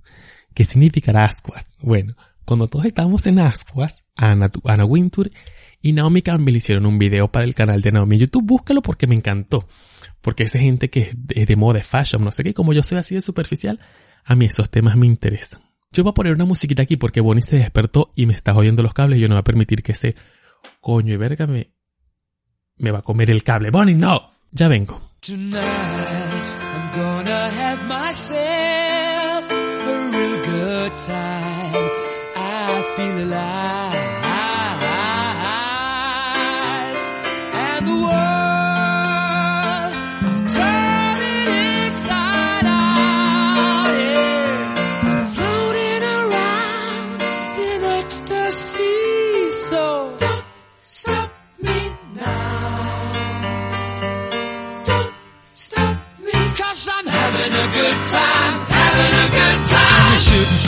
¿qué 0.54 0.64
significará 0.64 1.24
ascuas? 1.24 1.66
Bueno, 1.80 2.14
cuando 2.44 2.68
todos 2.68 2.84
estábamos 2.84 3.26
en 3.26 3.38
ascuas, 3.38 4.04
Ana, 4.14 4.50
Ana 4.64 4.84
Wintour 4.84 5.30
y 5.80 5.94
Naomi 5.94 6.20
Campbell 6.20 6.56
hicieron 6.56 6.84
un 6.84 6.98
video 6.98 7.32
para 7.32 7.46
el 7.46 7.54
canal 7.54 7.80
de 7.80 7.90
Naomi 7.90 8.18
YouTube. 8.18 8.44
Búscalo 8.44 8.82
porque 8.82 9.06
me 9.06 9.14
encantó. 9.14 9.66
Porque 10.20 10.42
esa 10.42 10.58
gente 10.58 10.90
que 10.90 11.00
es 11.00 11.10
de, 11.16 11.46
de 11.46 11.56
moda, 11.56 11.78
de 11.78 11.84
fashion, 11.84 12.22
no 12.22 12.32
sé 12.32 12.44
qué, 12.44 12.52
como 12.52 12.74
yo 12.74 12.84
soy 12.84 12.98
así 12.98 13.14
de 13.14 13.22
superficial, 13.22 13.80
a 14.24 14.34
mí 14.34 14.46
esos 14.46 14.70
temas 14.70 14.96
me 14.96 15.06
interesan. 15.06 15.60
Yo 15.90 16.04
voy 16.04 16.10
a 16.10 16.14
poner 16.14 16.34
una 16.34 16.44
musiquita 16.44 16.82
aquí 16.82 16.96
porque 16.96 17.20
Bonnie 17.20 17.42
se 17.42 17.56
despertó 17.56 18.12
y 18.16 18.26
me 18.26 18.32
está 18.32 18.54
jodiendo 18.54 18.82
los 18.82 18.94
cables 18.94 19.18
yo 19.18 19.28
no 19.28 19.34
voy 19.34 19.40
a 19.40 19.44
permitir 19.44 19.82
que 19.82 19.92
ese 19.92 20.14
coño 20.80 21.12
y 21.12 21.16
verga 21.16 21.46
me, 21.46 21.70
me 22.78 22.90
va 22.90 23.00
a 23.00 23.02
comer 23.02 23.30
el 23.30 23.42
cable. 23.42 23.70
Bonnie, 23.70 23.94
no. 23.94 24.30
Ya 24.50 24.68
vengo. 24.68 25.00
Tonight, 25.20 25.54
I'm 25.54 27.00
gonna 27.00 27.48
have 27.48 27.86
myself 27.86 29.50
a 29.50 30.10
real 30.10 30.36
good 30.44 30.98
time. 30.98 31.90
I 32.34 32.82
feel 32.96 33.24
alive. 33.24 34.21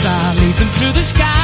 side 0.05 0.35
leaping 0.35 0.71
through 0.71 0.93
the 0.93 1.01
sky. 1.01 1.34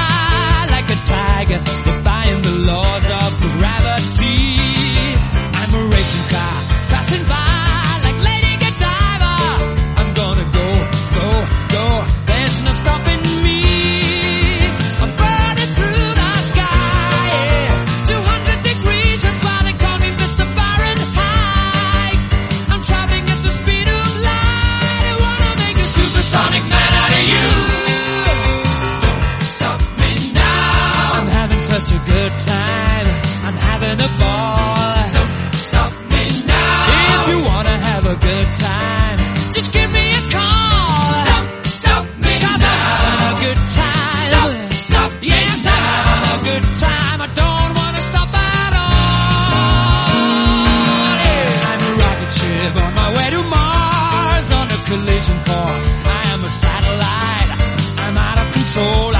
soul 58.72 59.11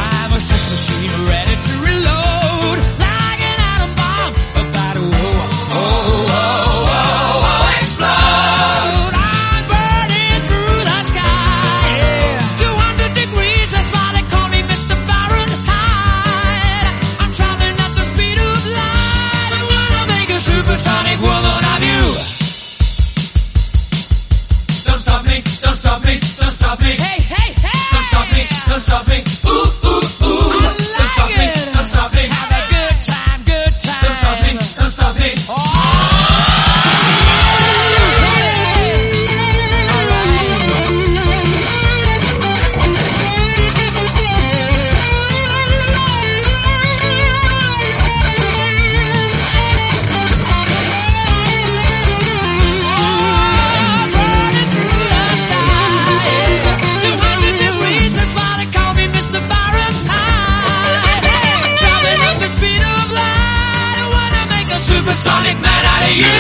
Supersonic 65.02 65.60
man 65.60 65.84
out 65.94 66.04
of 66.04 66.16
you. 66.16 66.38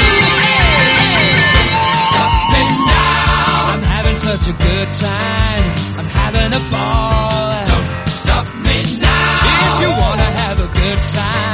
Stop 2.09 2.33
me 2.53 2.61
now. 2.85 3.73
I'm 3.73 3.81
having 3.81 4.19
such 4.19 4.45
a 4.49 4.53
good 4.53 4.89
time. 4.93 5.65
I'm 5.97 6.05
having 6.05 6.53
a 6.53 6.63
ball. 6.69 7.65
Don't 7.65 8.07
stop 8.07 8.45
me 8.61 8.77
now. 9.01 9.65
If 9.65 9.81
you 9.81 9.89
wanna 9.89 10.29
have 10.41 10.57
a 10.59 10.69
good 10.77 10.99
time, 11.09 11.50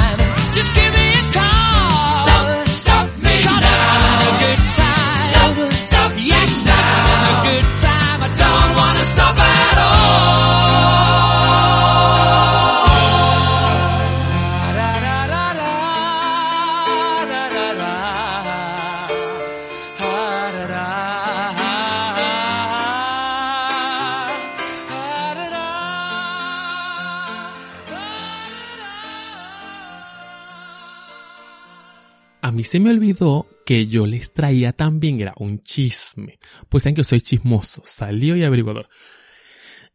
se 32.68 32.80
me 32.80 32.90
olvidó 32.90 33.48
que 33.64 33.86
yo 33.86 34.06
les 34.06 34.32
traía 34.32 34.72
también, 34.72 35.20
era 35.20 35.34
un 35.38 35.62
chisme. 35.62 36.38
Pues 36.68 36.82
saben 36.82 36.94
que 36.94 37.00
yo 37.00 37.04
soy 37.04 37.20
chismoso, 37.20 37.82
salió 37.84 38.36
y 38.36 38.44
averiguador. 38.44 38.88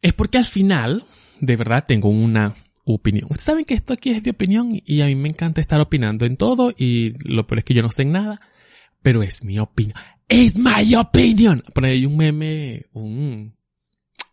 Es 0.02 0.12
porque 0.12 0.38
al 0.38 0.44
final, 0.44 1.04
de 1.40 1.56
verdad, 1.56 1.84
tengo 1.86 2.08
una 2.08 2.54
opinión. 2.84 3.26
Ustedes 3.30 3.44
saben 3.44 3.64
que 3.64 3.74
esto 3.74 3.94
aquí 3.94 4.10
es 4.10 4.22
de 4.22 4.30
opinión 4.30 4.80
y 4.84 5.00
a 5.00 5.06
mí 5.06 5.14
me 5.14 5.28
encanta 5.28 5.60
estar 5.60 5.80
opinando 5.80 6.26
en 6.26 6.36
todo 6.36 6.74
y 6.76 7.14
lo 7.24 7.46
peor 7.46 7.60
es 7.60 7.64
que 7.64 7.74
yo 7.74 7.82
no 7.82 7.90
sé 7.90 8.02
en 8.02 8.12
nada, 8.12 8.40
pero 9.02 9.22
es 9.22 9.44
mi 9.44 9.58
opinión. 9.58 9.96
Es 10.28 10.56
my 10.56 10.94
opinion. 10.96 11.62
Por 11.74 11.84
ahí 11.84 11.92
hay 11.92 12.06
un 12.06 12.16
meme, 12.16 12.86
un, 12.92 13.56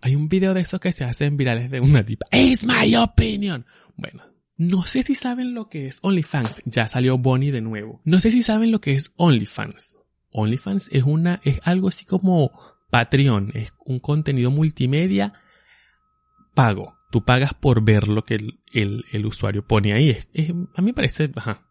hay 0.02 0.16
un 0.16 0.30
video 0.30 0.54
de 0.54 0.62
esos 0.62 0.80
que 0.80 0.92
se 0.92 1.04
hacen 1.04 1.38
virales 1.38 1.70
de 1.70 1.80
una 1.80 2.06
tipa. 2.06 2.26
Es 2.32 2.64
my 2.64 2.96
opinion. 2.96 3.66
Bueno, 3.96 4.24
no 4.62 4.86
sé 4.86 5.02
si 5.02 5.16
saben 5.16 5.56
lo 5.56 5.70
que 5.70 5.88
es 5.88 5.98
OnlyFans. 6.04 6.62
Ya 6.66 6.88
salió 6.88 7.18
Bonnie 7.18 7.50
de 7.50 7.62
nuevo. 7.62 8.00
No 8.06 8.22
sé 8.22 8.30
si 8.30 8.44
saben 8.44 8.70
lo 8.70 8.80
que 8.80 8.92
es 8.92 9.12
OnlyFans. 9.18 9.98
OnlyFans 10.30 10.90
es 10.92 11.02
una, 11.02 11.42
es 11.44 11.60
algo 11.64 11.88
así 11.88 12.06
como 12.06 12.52
Patreon. 12.92 13.54
Es 13.56 13.74
un 13.88 14.00
contenido 14.00 14.52
multimedia 14.52 15.34
pago. 16.54 16.96
Tú 17.10 17.26
pagas 17.26 17.56
por 17.56 17.84
ver 17.84 18.08
lo 18.08 18.24
que 18.24 18.36
el, 18.36 19.04
el, 19.12 19.26
usuario 19.26 19.66
pone 19.66 19.94
ahí. 19.94 20.16
Es, 20.32 20.52
a 20.52 20.82
mí 20.84 20.86
me 20.86 20.94
parece, 20.94 21.32
ajá, 21.36 21.66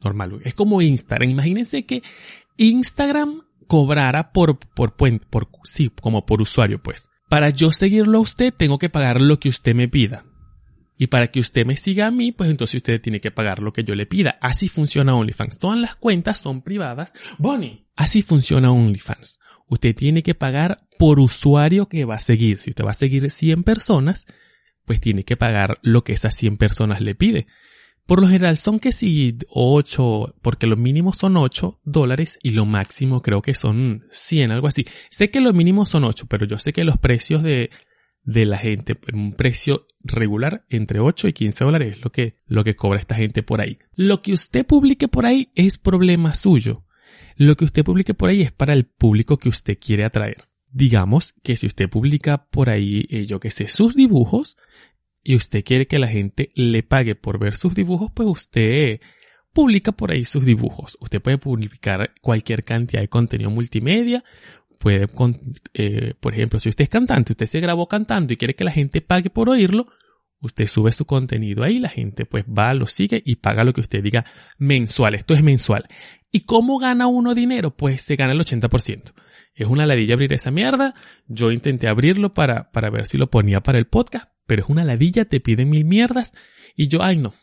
normal. 0.00 0.38
Es 0.44 0.54
como 0.54 0.80
Instagram. 0.80 1.28
Imagínense 1.28 1.82
que 1.82 2.04
Instagram 2.58 3.42
cobrara 3.66 4.30
por, 4.30 4.56
por, 4.56 4.94
por, 4.94 5.18
por, 5.18 5.48
sí, 5.64 5.90
como 6.00 6.24
por 6.24 6.40
usuario, 6.40 6.80
pues. 6.80 7.08
Para 7.28 7.50
yo 7.50 7.72
seguirlo 7.72 8.18
a 8.18 8.20
usted, 8.20 8.54
tengo 8.56 8.78
que 8.78 8.88
pagar 8.88 9.20
lo 9.20 9.40
que 9.40 9.48
usted 9.48 9.74
me 9.74 9.88
pida. 9.88 10.24
Y 10.98 11.08
para 11.08 11.28
que 11.28 11.40
usted 11.40 11.66
me 11.66 11.76
siga 11.76 12.06
a 12.06 12.10
mí, 12.10 12.32
pues 12.32 12.50
entonces 12.50 12.76
usted 12.76 13.00
tiene 13.00 13.20
que 13.20 13.30
pagar 13.30 13.60
lo 13.60 13.72
que 13.72 13.84
yo 13.84 13.94
le 13.94 14.06
pida. 14.06 14.38
Así 14.40 14.68
funciona 14.68 15.14
OnlyFans. 15.14 15.58
Todas 15.58 15.78
las 15.78 15.96
cuentas 15.96 16.38
son 16.38 16.62
privadas. 16.62 17.12
Bonnie. 17.38 17.86
Así 17.96 18.22
funciona 18.22 18.70
OnlyFans. 18.70 19.38
Usted 19.68 19.94
tiene 19.94 20.22
que 20.22 20.34
pagar 20.34 20.86
por 20.98 21.20
usuario 21.20 21.88
que 21.88 22.04
va 22.04 22.14
a 22.14 22.20
seguir. 22.20 22.58
Si 22.58 22.70
usted 22.70 22.84
va 22.84 22.92
a 22.92 22.94
seguir 22.94 23.30
100 23.30 23.64
personas, 23.64 24.26
pues 24.84 25.00
tiene 25.00 25.24
que 25.24 25.36
pagar 25.36 25.78
lo 25.82 26.04
que 26.04 26.12
esas 26.12 26.34
100 26.34 26.56
personas 26.56 27.00
le 27.00 27.14
pide. 27.14 27.46
Por 28.06 28.20
lo 28.20 28.28
general 28.28 28.56
son 28.56 28.78
que 28.78 28.92
si 28.92 29.36
8, 29.50 30.36
porque 30.40 30.68
lo 30.68 30.76
mínimo 30.76 31.12
son 31.12 31.36
8 31.36 31.80
dólares 31.84 32.38
y 32.40 32.50
lo 32.50 32.64
máximo 32.64 33.20
creo 33.20 33.42
que 33.42 33.54
son 33.54 34.06
100, 34.12 34.52
algo 34.52 34.68
así. 34.68 34.86
Sé 35.10 35.30
que 35.30 35.40
lo 35.40 35.52
mínimo 35.52 35.84
son 35.86 36.04
8, 36.04 36.26
pero 36.28 36.46
yo 36.46 36.56
sé 36.58 36.72
que 36.72 36.84
los 36.84 36.98
precios 36.98 37.42
de, 37.42 37.70
de 38.26 38.44
la 38.44 38.58
gente, 38.58 38.98
un 39.12 39.32
precio 39.32 39.86
regular 40.04 40.66
entre 40.68 40.98
8 40.98 41.28
y 41.28 41.32
15 41.32 41.64
dólares 41.64 41.92
es 41.94 42.04
lo 42.04 42.10
que, 42.10 42.36
lo 42.46 42.64
que 42.64 42.74
cobra 42.74 42.98
esta 42.98 43.14
gente 43.14 43.44
por 43.44 43.60
ahí. 43.60 43.78
Lo 43.94 44.20
que 44.20 44.32
usted 44.32 44.66
publique 44.66 45.06
por 45.06 45.24
ahí 45.24 45.50
es 45.54 45.78
problema 45.78 46.34
suyo. 46.34 46.84
Lo 47.36 47.56
que 47.56 47.64
usted 47.64 47.84
publique 47.84 48.14
por 48.14 48.28
ahí 48.28 48.42
es 48.42 48.50
para 48.50 48.72
el 48.72 48.84
público 48.84 49.38
que 49.38 49.48
usted 49.48 49.78
quiere 49.78 50.04
atraer. 50.04 50.48
Digamos 50.72 51.34
que 51.42 51.56
si 51.56 51.66
usted 51.66 51.88
publica 51.88 52.48
por 52.48 52.68
ahí, 52.68 53.06
eh, 53.10 53.26
yo 53.26 53.38
que 53.38 53.52
sé, 53.52 53.68
sus 53.68 53.94
dibujos, 53.94 54.56
y 55.22 55.36
usted 55.36 55.64
quiere 55.64 55.86
que 55.86 55.98
la 55.98 56.08
gente 56.08 56.50
le 56.54 56.82
pague 56.82 57.14
por 57.14 57.38
ver 57.38 57.56
sus 57.56 57.74
dibujos, 57.74 58.10
pues 58.12 58.28
usted 58.28 59.00
publica 59.52 59.92
por 59.92 60.10
ahí 60.10 60.24
sus 60.24 60.44
dibujos. 60.44 60.98
Usted 61.00 61.22
puede 61.22 61.38
publicar 61.38 62.12
cualquier 62.20 62.64
cantidad 62.64 63.00
de 63.00 63.08
contenido 63.08 63.50
multimedia. 63.50 64.24
Puede, 64.78 65.08
eh, 65.74 66.14
por 66.20 66.34
ejemplo, 66.34 66.60
si 66.60 66.68
usted 66.68 66.84
es 66.84 66.88
cantante, 66.88 67.32
usted 67.32 67.46
se 67.46 67.60
grabó 67.60 67.88
cantando 67.88 68.32
y 68.32 68.36
quiere 68.36 68.54
que 68.54 68.64
la 68.64 68.70
gente 68.70 69.00
pague 69.00 69.30
por 69.30 69.48
oírlo, 69.48 69.88
usted 70.40 70.66
sube 70.66 70.92
su 70.92 71.06
contenido 71.06 71.64
ahí, 71.64 71.78
la 71.78 71.88
gente 71.88 72.26
pues 72.26 72.44
va, 72.44 72.72
lo 72.74 72.86
sigue 72.86 73.22
y 73.24 73.36
paga 73.36 73.64
lo 73.64 73.72
que 73.72 73.80
usted 73.80 74.02
diga 74.02 74.24
mensual. 74.58 75.14
Esto 75.14 75.34
es 75.34 75.42
mensual. 75.42 75.86
¿Y 76.30 76.40
cómo 76.40 76.78
gana 76.78 77.06
uno 77.06 77.34
dinero? 77.34 77.76
Pues 77.76 78.02
se 78.02 78.16
gana 78.16 78.32
el 78.32 78.40
80%. 78.40 79.12
Es 79.54 79.66
una 79.66 79.86
ladilla 79.86 80.14
abrir 80.14 80.32
esa 80.32 80.50
mierda. 80.50 80.94
Yo 81.26 81.50
intenté 81.50 81.88
abrirlo 81.88 82.34
para, 82.34 82.70
para 82.72 82.90
ver 82.90 83.06
si 83.06 83.16
lo 83.16 83.30
ponía 83.30 83.62
para 83.62 83.78
el 83.78 83.86
podcast, 83.86 84.28
pero 84.46 84.62
es 84.62 84.68
una 84.68 84.84
ladilla, 84.84 85.24
te 85.24 85.40
piden 85.40 85.70
mil 85.70 85.84
mierdas 85.84 86.34
y 86.76 86.88
yo, 86.88 87.02
ay 87.02 87.16
no. 87.16 87.34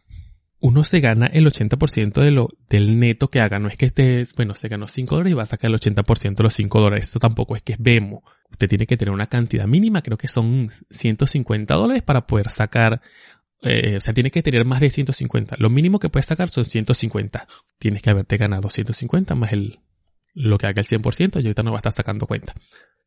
Uno 0.63 0.85
se 0.85 1.01
gana 1.01 1.25
el 1.25 1.45
80% 1.45 2.21
de 2.21 2.31
lo, 2.31 2.47
del 2.69 2.97
neto 2.97 3.29
que 3.29 3.41
haga. 3.41 3.59
No 3.59 3.67
es 3.67 3.75
que 3.75 3.85
estés, 3.85 4.33
bueno, 4.33 4.55
se 4.55 4.69
ganó 4.69 4.87
5 4.87 5.13
dólares 5.13 5.31
y 5.31 5.35
va 5.35 5.43
a 5.43 5.45
sacar 5.45 5.69
el 5.69 5.77
80% 5.77 6.35
de 6.35 6.43
los 6.43 6.53
5 6.53 6.79
dólares. 6.79 7.03
Esto 7.03 7.19
tampoco 7.19 7.57
es 7.57 7.61
que 7.61 7.73
es 7.73 7.79
Vemo. 7.81 8.23
Usted 8.49 8.69
tiene 8.69 8.87
que 8.87 8.95
tener 8.95 9.13
una 9.13 9.27
cantidad 9.27 9.67
mínima, 9.67 10.01
creo 10.01 10.17
que 10.17 10.29
son 10.29 10.69
150 10.89 11.73
dólares 11.75 12.01
para 12.01 12.25
poder 12.25 12.49
sacar, 12.49 13.01
eh, 13.61 13.95
o 13.97 13.99
sea, 13.99 14.13
tiene 14.13 14.31
que 14.31 14.41
tener 14.41 14.63
más 14.63 14.79
de 14.79 14.89
150. 14.89 15.57
Lo 15.59 15.69
mínimo 15.69 15.99
que 15.99 16.07
puedes 16.07 16.27
sacar 16.27 16.49
son 16.49 16.63
150. 16.63 17.45
Tienes 17.77 18.01
que 18.01 18.09
haberte 18.09 18.37
ganado 18.37 18.69
150 18.69 19.35
más 19.35 19.51
el, 19.51 19.81
lo 20.33 20.57
que 20.57 20.67
haga 20.67 20.79
el 20.79 20.87
100%, 20.87 21.41
y 21.41 21.45
ahorita 21.45 21.63
no 21.63 21.71
va 21.71 21.79
a 21.79 21.79
estar 21.79 21.91
sacando 21.91 22.25
cuenta. 22.25 22.55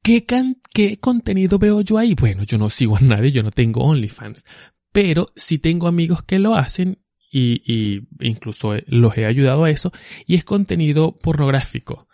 ¿Qué, 0.02 0.26
¿Qué 0.74 1.00
contenido 1.00 1.58
veo 1.58 1.80
yo 1.80 1.96
ahí? 1.96 2.14
Bueno, 2.14 2.42
yo 2.42 2.58
no 2.58 2.68
sigo 2.68 2.98
a 2.98 3.00
nadie, 3.00 3.32
yo 3.32 3.42
no 3.42 3.50
tengo 3.50 3.80
OnlyFans, 3.82 4.44
pero 4.92 5.28
sí 5.34 5.56
tengo 5.56 5.88
amigos 5.88 6.22
que 6.22 6.38
lo 6.38 6.54
hacen 6.54 6.98
y, 7.38 7.62
y 7.66 8.08
incluso 8.26 8.74
los 8.86 9.18
he 9.18 9.26
ayudado 9.26 9.64
a 9.64 9.70
eso 9.70 9.92
y 10.26 10.36
es 10.36 10.44
contenido 10.44 11.14
pornográfico. 11.14 12.08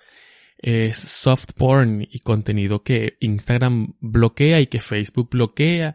Es 0.59 0.97
soft 0.97 1.53
porn 1.57 2.07
y 2.09 2.21
contenido 2.21 2.83
que 2.83 3.19
Instagram 3.21 3.95
bloquea 4.01 4.61
y 4.61 4.67
que 4.67 4.81
Facebook 4.81 5.31
bloquea, 5.31 5.95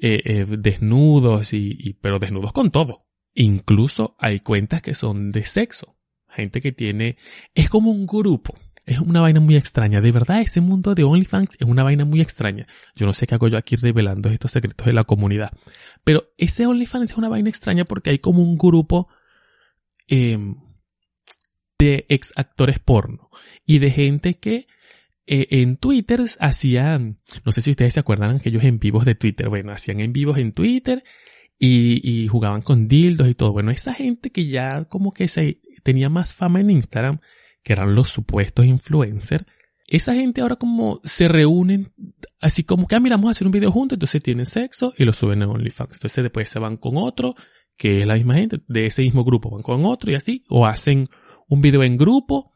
eh, 0.00 0.22
eh, 0.24 0.46
desnudos 0.48 1.52
y, 1.52 1.76
y, 1.78 1.92
pero 1.94 2.18
desnudos 2.18 2.52
con 2.52 2.70
todo. 2.70 3.06
Incluso 3.34 4.16
hay 4.18 4.40
cuentas 4.40 4.80
que 4.80 4.94
son 4.94 5.32
de 5.32 5.44
sexo. 5.44 5.98
Gente 6.28 6.62
que 6.62 6.72
tiene, 6.72 7.18
es 7.54 7.68
como 7.68 7.90
un 7.90 8.06
grupo 8.06 8.58
es 8.84 8.98
una 8.98 9.20
vaina 9.20 9.40
muy 9.40 9.56
extraña. 9.56 10.00
De 10.00 10.12
verdad, 10.12 10.40
ese 10.40 10.60
mundo 10.60 10.94
de 10.94 11.04
OnlyFans 11.04 11.56
es 11.58 11.66
una 11.66 11.82
vaina 11.82 12.04
muy 12.04 12.20
extraña. 12.20 12.66
Yo 12.94 13.06
no 13.06 13.12
sé 13.12 13.26
qué 13.26 13.34
hago 13.34 13.48
yo 13.48 13.56
aquí 13.56 13.76
revelando 13.76 14.28
estos 14.28 14.50
secretos 14.50 14.86
de 14.86 14.92
la 14.92 15.04
comunidad. 15.04 15.52
Pero 16.04 16.32
ese 16.36 16.66
OnlyFans 16.66 17.10
es 17.10 17.16
una 17.16 17.28
vaina 17.28 17.48
extraña 17.48 17.84
porque 17.84 18.10
hay 18.10 18.18
como 18.18 18.42
un 18.42 18.56
grupo 18.56 19.08
eh, 20.08 20.38
de 21.78 22.06
ex 22.08 22.32
actores 22.36 22.78
porno 22.78 23.30
y 23.64 23.78
de 23.78 23.90
gente 23.90 24.34
que 24.34 24.66
eh, 25.26 25.46
en 25.50 25.76
Twitter 25.76 26.20
hacían, 26.40 27.20
no 27.44 27.52
sé 27.52 27.60
si 27.60 27.70
ustedes 27.70 27.94
se 27.94 28.00
acuerdan 28.00 28.36
aquellos 28.36 28.64
en 28.64 28.80
vivos 28.80 29.04
de 29.04 29.14
Twitter. 29.14 29.48
Bueno, 29.48 29.70
hacían 29.72 30.00
en 30.00 30.12
vivos 30.12 30.38
en 30.38 30.52
Twitter 30.52 31.04
y, 31.56 32.00
y 32.02 32.26
jugaban 32.26 32.62
con 32.62 32.88
dildos 32.88 33.28
y 33.28 33.34
todo. 33.34 33.52
Bueno, 33.52 33.70
esa 33.70 33.94
gente 33.94 34.32
que 34.32 34.48
ya 34.48 34.86
como 34.86 35.12
que 35.12 35.28
se 35.28 35.60
tenía 35.84 36.08
más 36.08 36.34
fama 36.34 36.60
en 36.60 36.70
Instagram 36.70 37.20
que 37.62 37.72
eran 37.72 37.94
los 37.94 38.08
supuestos 38.08 38.64
influencers, 38.66 39.44
esa 39.86 40.14
gente 40.14 40.40
ahora 40.40 40.56
como 40.56 41.00
se 41.04 41.28
reúnen 41.28 41.92
así 42.40 42.64
como 42.64 42.86
que, 42.86 42.94
ah, 42.94 43.00
mira, 43.00 43.16
vamos 43.16 43.28
a 43.28 43.32
hacer 43.32 43.46
un 43.46 43.52
video 43.52 43.70
juntos, 43.70 43.96
entonces 43.96 44.22
tienen 44.22 44.46
sexo 44.46 44.92
y 44.96 45.04
lo 45.04 45.12
suben 45.12 45.42
a 45.42 45.48
OnlyFans. 45.48 45.96
Entonces 45.96 46.24
después 46.24 46.48
se 46.48 46.58
van 46.58 46.76
con 46.76 46.96
otro, 46.96 47.34
que 47.76 48.00
es 48.00 48.06
la 48.06 48.14
misma 48.14 48.34
gente, 48.34 48.60
de 48.68 48.86
ese 48.86 49.02
mismo 49.02 49.24
grupo, 49.24 49.50
van 49.50 49.62
con 49.62 49.84
otro 49.84 50.10
y 50.10 50.14
así, 50.14 50.44
o 50.48 50.66
hacen 50.66 51.06
un 51.48 51.60
video 51.60 51.82
en 51.82 51.96
grupo. 51.96 52.52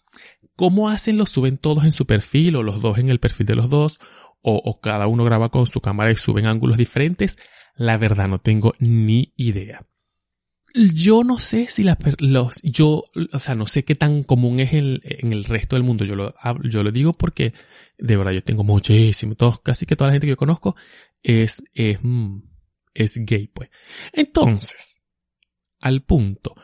¿Cómo 0.57 0.89
hacen? 0.89 1.19
Lo 1.19 1.27
suben 1.27 1.59
todos 1.59 1.85
en 1.85 1.93
su 1.93 2.07
perfil 2.07 2.57
o 2.57 2.63
los 2.63 2.81
dos 2.81 2.99
en 2.99 3.11
el 3.11 3.21
perfil 3.21 3.47
de 3.47 3.57
los 3.57 3.69
dos, 3.69 3.99
o, 4.43 4.61
o 4.65 4.81
cada 4.81 5.07
uno 5.07 5.25
graba 5.25 5.51
con 5.51 5.67
su 5.67 5.81
cámara 5.81 6.11
y 6.11 6.17
suben 6.17 6.47
ángulos 6.47 6.79
diferentes. 6.79 7.37
La 7.77 7.99
verdad 7.99 8.29
no 8.29 8.41
tengo 8.41 8.73
ni 8.79 9.35
idea 9.37 9.87
yo 10.77 11.25
no 11.25 11.39
sé 11.39 11.67
si 11.69 11.83
la, 11.83 11.99
los, 12.19 12.61
yo, 12.63 13.03
o 13.33 13.39
sea, 13.39 13.55
no 13.55 13.67
sé 13.67 13.85
qué 13.85 13.95
tan 13.95 14.23
común 14.23 14.61
es 14.61 14.75
en, 14.75 15.01
en 15.03 15.33
el 15.33 15.45
resto 15.45 15.77
del 15.77 15.83
mundo. 15.83 16.05
Yo 16.05 16.15
lo, 16.15 16.35
yo 16.65 16.83
lo 16.83 16.93
digo 16.93 17.15
porque 17.15 17.55
de 17.99 18.17
verdad 18.17 18.33
yo 18.33 18.45
tengo 18.45 18.63
muchísimo, 18.63 19.35
todos, 19.35 19.61
casi 19.61 19.87
que 19.87 19.97
toda 19.97 20.09
la 20.09 20.13
gente 20.13 20.27
que 20.27 20.33
yo 20.33 20.37
conozco 20.37 20.77
es, 21.23 21.63
es, 21.73 21.99
mm, 22.03 22.41
es 22.95 23.15
gay, 23.17 23.49
pues. 23.49 23.71
Entonces, 24.13 25.01
al 25.81 26.03
punto, 26.03 26.55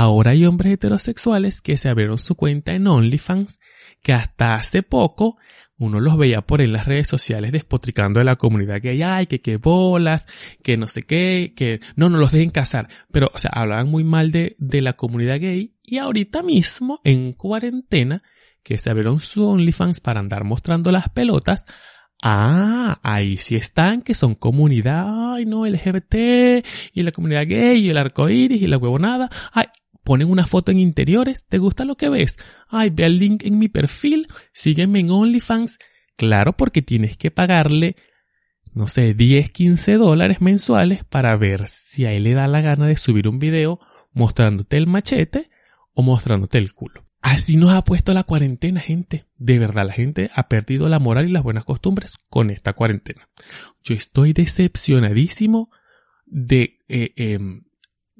ahora 0.00 0.30
hay 0.30 0.46
hombres 0.46 0.72
heterosexuales 0.72 1.60
que 1.60 1.76
se 1.76 1.90
abrieron 1.90 2.16
su 2.16 2.34
cuenta 2.34 2.72
en 2.72 2.86
OnlyFans 2.86 3.60
que 4.02 4.14
hasta 4.14 4.54
hace 4.54 4.82
poco 4.82 5.36
uno 5.76 6.00
los 6.00 6.16
veía 6.16 6.40
por 6.40 6.62
en 6.62 6.72
las 6.72 6.86
redes 6.86 7.06
sociales 7.06 7.52
despotricando 7.52 8.18
de 8.18 8.24
la 8.24 8.36
comunidad 8.36 8.80
que 8.80 9.02
hay, 9.04 9.26
que 9.26 9.42
qué 9.42 9.58
bolas, 9.58 10.26
que 10.62 10.78
no 10.78 10.86
sé 10.86 11.02
qué, 11.02 11.52
que 11.54 11.80
no, 11.96 12.08
no 12.08 12.18
los 12.18 12.32
dejen 12.32 12.50
casar. 12.50 12.88
Pero, 13.10 13.30
o 13.32 13.38
sea, 13.38 13.50
hablaban 13.54 13.88
muy 13.88 14.04
mal 14.04 14.30
de, 14.30 14.56
de 14.58 14.82
la 14.82 14.94
comunidad 14.94 15.40
gay 15.40 15.74
y 15.84 15.98
ahorita 15.98 16.42
mismo, 16.42 17.00
en 17.04 17.32
cuarentena, 17.32 18.22
que 18.62 18.78
se 18.78 18.90
abrieron 18.90 19.20
su 19.20 19.46
OnlyFans 19.46 20.00
para 20.00 20.20
andar 20.20 20.44
mostrando 20.44 20.92
las 20.92 21.08
pelotas, 21.08 21.64
Ah, 22.22 23.00
ahí 23.02 23.38
sí 23.38 23.56
están, 23.56 24.02
que 24.02 24.14
son 24.14 24.34
comunidad, 24.34 25.34
ay 25.34 25.46
no, 25.46 25.66
LGBT, 25.66 26.14
y 26.92 27.02
la 27.02 27.12
comunidad 27.12 27.46
gay, 27.46 27.86
y 27.86 27.88
el 27.88 27.96
arco 27.96 28.28
iris, 28.28 28.60
y 28.60 28.66
la 28.66 28.76
huevonada. 28.76 29.30
Ay, 29.52 29.66
ponen 30.10 30.28
una 30.28 30.44
foto 30.44 30.72
en 30.72 30.80
interiores, 30.80 31.44
¿te 31.46 31.58
gusta 31.58 31.84
lo 31.84 31.96
que 31.96 32.08
ves? 32.08 32.34
Ay, 32.66 32.90
ve 32.90 33.06
el 33.06 33.20
link 33.20 33.44
en 33.44 33.60
mi 33.60 33.68
perfil, 33.68 34.26
sígueme 34.52 34.98
en 34.98 35.12
OnlyFans. 35.12 35.78
Claro, 36.16 36.56
porque 36.56 36.82
tienes 36.82 37.16
que 37.16 37.30
pagarle, 37.30 37.94
no 38.74 38.88
sé, 38.88 39.14
10, 39.14 39.52
15 39.52 39.98
dólares 39.98 40.40
mensuales 40.40 41.04
para 41.04 41.36
ver 41.36 41.68
si 41.68 42.06
a 42.06 42.12
él 42.12 42.24
le 42.24 42.32
da 42.32 42.48
la 42.48 42.60
gana 42.60 42.88
de 42.88 42.96
subir 42.96 43.28
un 43.28 43.38
video 43.38 43.78
mostrándote 44.10 44.78
el 44.78 44.88
machete 44.88 45.48
o 45.92 46.02
mostrándote 46.02 46.58
el 46.58 46.74
culo. 46.74 47.06
Así 47.20 47.56
nos 47.56 47.70
ha 47.70 47.84
puesto 47.84 48.12
la 48.12 48.24
cuarentena, 48.24 48.80
gente. 48.80 49.26
De 49.36 49.60
verdad, 49.60 49.86
la 49.86 49.92
gente 49.92 50.28
ha 50.34 50.48
perdido 50.48 50.88
la 50.88 50.98
moral 50.98 51.28
y 51.28 51.30
las 51.30 51.44
buenas 51.44 51.64
costumbres 51.64 52.14
con 52.28 52.50
esta 52.50 52.72
cuarentena. 52.72 53.28
Yo 53.84 53.94
estoy 53.94 54.32
decepcionadísimo 54.32 55.70
de, 56.26 56.80
eh, 56.88 57.12
em, 57.14 57.62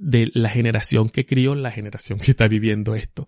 de 0.00 0.30
la 0.34 0.48
generación 0.48 1.10
que 1.10 1.26
crió, 1.26 1.54
la 1.54 1.70
generación 1.70 2.18
que 2.18 2.30
está 2.30 2.48
viviendo 2.48 2.94
esto. 2.94 3.26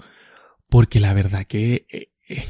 Porque 0.69 1.01
la 1.01 1.13
verdad 1.13 1.45
que 1.45 1.87
eh, 1.91 2.13
eh, 2.29 2.45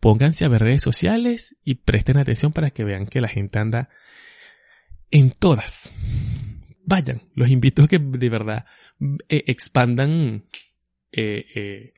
pónganse 0.00 0.44
a 0.44 0.48
ver 0.48 0.62
redes 0.62 0.82
sociales 0.82 1.56
y 1.64 1.76
presten 1.76 2.16
atención 2.16 2.52
para 2.52 2.70
que 2.70 2.84
vean 2.84 3.06
que 3.06 3.20
la 3.20 3.28
gente 3.28 3.58
anda 3.58 3.88
en 5.10 5.30
todas. 5.30 5.96
Vayan, 6.84 7.22
los 7.34 7.48
invito 7.48 7.84
a 7.84 7.88
que 7.88 7.98
de 7.98 8.28
verdad 8.28 8.66
expandan 9.28 10.44
eh, 11.12 11.46
eh, 11.54 11.92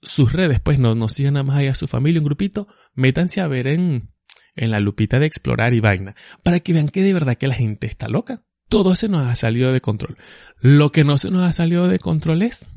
sus 0.00 0.32
redes, 0.32 0.60
pues 0.60 0.78
no, 0.78 0.94
no 0.94 1.08
sigan 1.08 1.34
nada 1.34 1.44
más 1.44 1.56
ahí 1.56 1.68
a 1.68 1.74
su 1.74 1.86
familia, 1.86 2.20
un 2.20 2.26
grupito, 2.26 2.68
métanse 2.94 3.40
a 3.40 3.46
ver 3.46 3.66
en, 3.66 4.10
en 4.56 4.70
la 4.70 4.80
lupita 4.80 5.18
de 5.18 5.26
explorar 5.26 5.74
y 5.74 5.80
vaina, 5.80 6.16
para 6.42 6.60
que 6.60 6.72
vean 6.72 6.88
que 6.88 7.02
de 7.02 7.12
verdad 7.12 7.36
que 7.36 7.46
la 7.46 7.54
gente 7.54 7.86
está 7.86 8.08
loca. 8.08 8.42
Todo 8.72 8.96
se 8.96 9.08
nos 9.08 9.26
ha 9.26 9.36
salido 9.36 9.72
de 9.72 9.80
control. 9.80 10.16
Lo 10.60 10.92
que 10.92 11.04
no 11.04 11.18
se 11.18 11.30
nos 11.30 11.42
ha 11.42 11.52
salido 11.52 11.88
de 11.88 11.98
control 11.98 12.42
es 12.42 12.68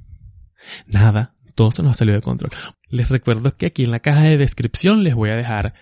nada, 0.87 1.35
todo 1.55 1.71
se 1.71 1.83
nos 1.83 1.93
ha 1.93 1.95
salido 1.95 2.15
de 2.15 2.21
control. 2.21 2.51
Les 2.89 3.09
recuerdo 3.09 3.53
que 3.55 3.67
aquí 3.67 3.83
en 3.83 3.91
la 3.91 3.99
caja 3.99 4.23
de 4.23 4.37
descripción 4.37 5.03
les 5.03 5.15
voy 5.15 5.29
a 5.29 5.37
dejar 5.37 5.73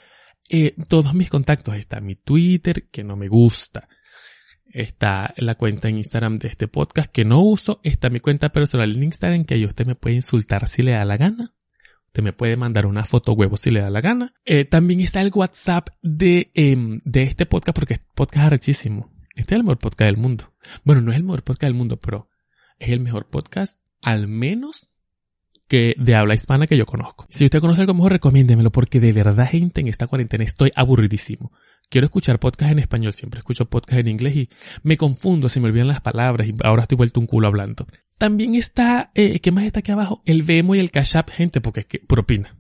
eh, 0.49 0.76
todos 0.88 1.13
mis 1.13 1.30
contactos. 1.30 1.76
Está 1.76 1.99
mi 1.99 2.15
Twitter, 2.15 2.89
que 2.89 3.04
no 3.04 3.15
me 3.15 3.28
gusta 3.28 3.88
está 4.73 5.34
la 5.38 5.56
cuenta 5.56 5.88
en 5.88 5.97
Instagram 5.97 6.38
de 6.38 6.47
este 6.47 6.67
podcast 6.67 7.12
que 7.12 7.23
no 7.23 7.41
uso, 7.41 7.80
está 7.84 8.10
mi 8.10 8.19
cuenta 8.19 8.49
personal 8.52 8.91
en 8.91 9.04
Instagram 9.04 9.45
que 9.45 9.54
ahí 9.54 9.65
usted 9.65 9.86
me 9.86 9.95
puede 9.95 10.15
insultar 10.15 10.67
si 10.67 10.82
le 10.82 10.91
da 10.91 11.06
la 11.06 11.17
gana. 11.17 11.54
Usted 12.08 12.23
me 12.23 12.34
puede 12.34 12.58
mandar 12.58 12.86
una 12.86 13.06
foto 13.06 13.34
huevo 13.34 13.58
si 13.58 13.71
le 13.71 13.80
da 13.80 13.89
la 13.89 14.02
gana. 14.02 14.34
Eh, 14.45 14.65
también 14.65 14.99
está 14.99 15.21
el 15.21 15.32
WhatsApp 15.34 15.89
de, 16.02 16.52
em, 16.54 16.99
de 17.06 17.23
este 17.23 17.45
podcast 17.45 17.76
porque 17.76 17.95
es 17.95 18.02
podcast 18.13 18.47
arrechísimo. 18.47 19.12
Este 19.36 19.56
es 19.56 19.58
el 19.58 19.63
mejor 19.63 19.80
podcast 19.80 20.08
del 20.08 20.17
mundo. 20.17 20.54
Bueno, 20.84 21.02
no 21.02 21.12
es 21.12 21.17
el 21.17 21.24
mejor 21.24 21.43
podcast 21.43 21.63
del 21.63 21.74
mundo, 21.74 21.98
pero 21.98 22.30
es 22.80 22.89
el 22.89 23.00
mejor 23.00 23.30
podcast, 23.30 23.80
al 24.02 24.28
menos 24.28 24.89
que 25.67 25.96
de 25.98 26.15
habla 26.15 26.36
hispana 26.36 26.67
que 26.67 26.78
yo 26.78 26.86
conozco. 26.86 27.26
Si 27.30 27.46
usted 27.46 27.60
conoce 27.60 27.82
algo 27.82 27.93
mejor, 27.93 28.12
recomiéndemelo 28.12 28.72
porque 28.72 29.00
de 29.00 29.13
verdad, 29.13 29.50
gente, 29.50 29.82
en 29.82 29.88
esta 29.88 30.08
cuarentena 30.08 30.43
estoy 30.43 30.72
aburridísimo 30.76 31.52
quiero 31.93 32.06
escuchar 32.06 32.39
podcast 32.39 32.72
en 32.72 32.80
español, 32.80 33.13
siempre 33.13 33.38
escucho 33.38 33.69
podcast 33.69 34.00
en 34.00 34.08
inglés 34.08 34.36
y 34.36 34.50
me 34.82 34.98
confundo, 34.98 35.48
se 35.48 35.60
me 35.60 35.67
olvidan 35.67 35.88
las 35.88 36.02
palabras 36.02 36.48
y 36.48 36.56
ahora 36.63 36.82
estoy 36.82 36.98
vuelto 36.98 37.19
un 37.19 37.28
culo 37.28 37.46
hablando. 37.46 37.86
También 38.17 38.56
está, 38.56 39.12
eh, 39.13 39.39
¿qué 39.41 39.52
más 39.52 39.65
está 39.65 39.82
aquí 39.82 39.91
abajo? 39.91 40.24
El 40.26 40.41
Vemo 40.41 40.74
y 40.74 40.80
el 40.80 40.89
Cash 40.89 41.17
App, 41.17 41.30
gente, 41.30 41.62
porque 41.62 41.82
es 41.82 41.86
que 41.86 42.00
propina. 42.00 42.58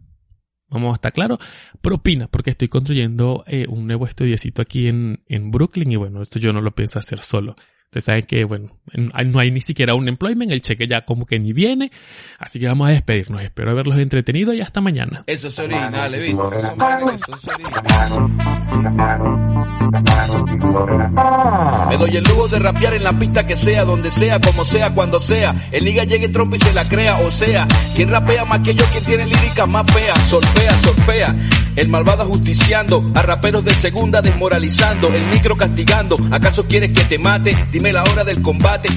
Vamos 0.73 0.91
a 0.91 0.95
estar 0.95 1.13
claro, 1.13 1.37
propina, 1.81 2.27
porque 2.27 2.49
estoy 2.49 2.67
construyendo 2.67 3.43
eh, 3.47 3.65
un 3.69 3.87
nuevo 3.87 4.07
estudiecito 4.07 4.61
aquí 4.61 4.87
en, 4.87 5.23
en 5.29 5.51
Brooklyn 5.51 5.91
y 5.91 5.95
bueno, 5.95 6.21
esto 6.21 6.39
yo 6.39 6.51
no 6.51 6.61
lo 6.61 6.71
pienso 6.73 6.99
hacer 6.99 7.19
solo. 7.19 7.55
Ustedes 7.93 8.05
saben 8.05 8.23
que, 8.23 8.43
bueno, 8.43 8.75
no 8.95 9.39
hay 9.39 9.51
ni 9.51 9.61
siquiera 9.61 9.93
un 9.93 10.07
employment, 10.07 10.51
el 10.51 10.63
cheque 10.63 10.87
ya 10.87 11.05
como 11.05 11.27
que 11.27 11.37
ni 11.37 11.53
viene. 11.53 11.91
Así 12.39 12.59
que 12.59 12.65
vamos 12.65 12.87
a 12.87 12.91
despedirnos. 12.91 13.43
Espero 13.43 13.69
haberlos 13.69 13.99
entretenido 13.99 14.51
y 14.51 14.61
hasta 14.61 14.81
mañana. 14.81 15.23
Eso 15.27 15.47
es 15.49 15.59
original, 15.59 16.11
Levito. 16.11 16.51
Eso 16.51 16.57
es 16.59 17.47
original. 17.49 18.31
Me 21.87 21.97
doy 21.97 22.17
el 22.17 22.23
lujo 22.23 22.47
de 22.47 22.57
rapear 22.57 22.95
en 22.95 23.03
la 23.03 23.13
pista 23.19 23.45
que 23.45 23.55
sea, 23.55 23.85
donde 23.85 24.09
sea, 24.09 24.39
como 24.39 24.65
sea, 24.65 24.91
cuando 24.95 25.19
sea. 25.19 25.53
El 25.71 25.85
liga 25.85 26.03
llegue 26.03 26.29
trompo 26.29 26.55
y 26.55 26.59
se 26.59 26.73
la 26.73 26.89
crea, 26.89 27.19
o 27.19 27.29
sea, 27.29 27.67
quien 27.95 28.09
rapea 28.09 28.43
más 28.45 28.61
que 28.61 28.73
yo, 28.73 28.85
quien 28.85 29.03
tiene 29.03 29.27
lírica 29.27 29.67
más 29.67 29.85
fea, 29.91 30.15
solfea, 30.15 30.79
solfea. 30.79 31.35
El 31.75 31.89
malvado 31.89 32.25
justiciando, 32.25 33.11
a 33.13 33.21
raperos 33.21 33.63
de 33.63 33.73
segunda 33.75 34.21
desmoralizando, 34.21 35.09
el 35.09 35.23
micro 35.31 35.55
castigando. 35.55 36.17
¿Acaso 36.31 36.65
quieres 36.65 36.91
que 36.91 37.03
te 37.03 37.19
mate? 37.19 37.55
Dime 37.71 37.82
la 37.91 38.03
hora 38.03 38.23
del 38.23 38.41
combate. 38.41 38.89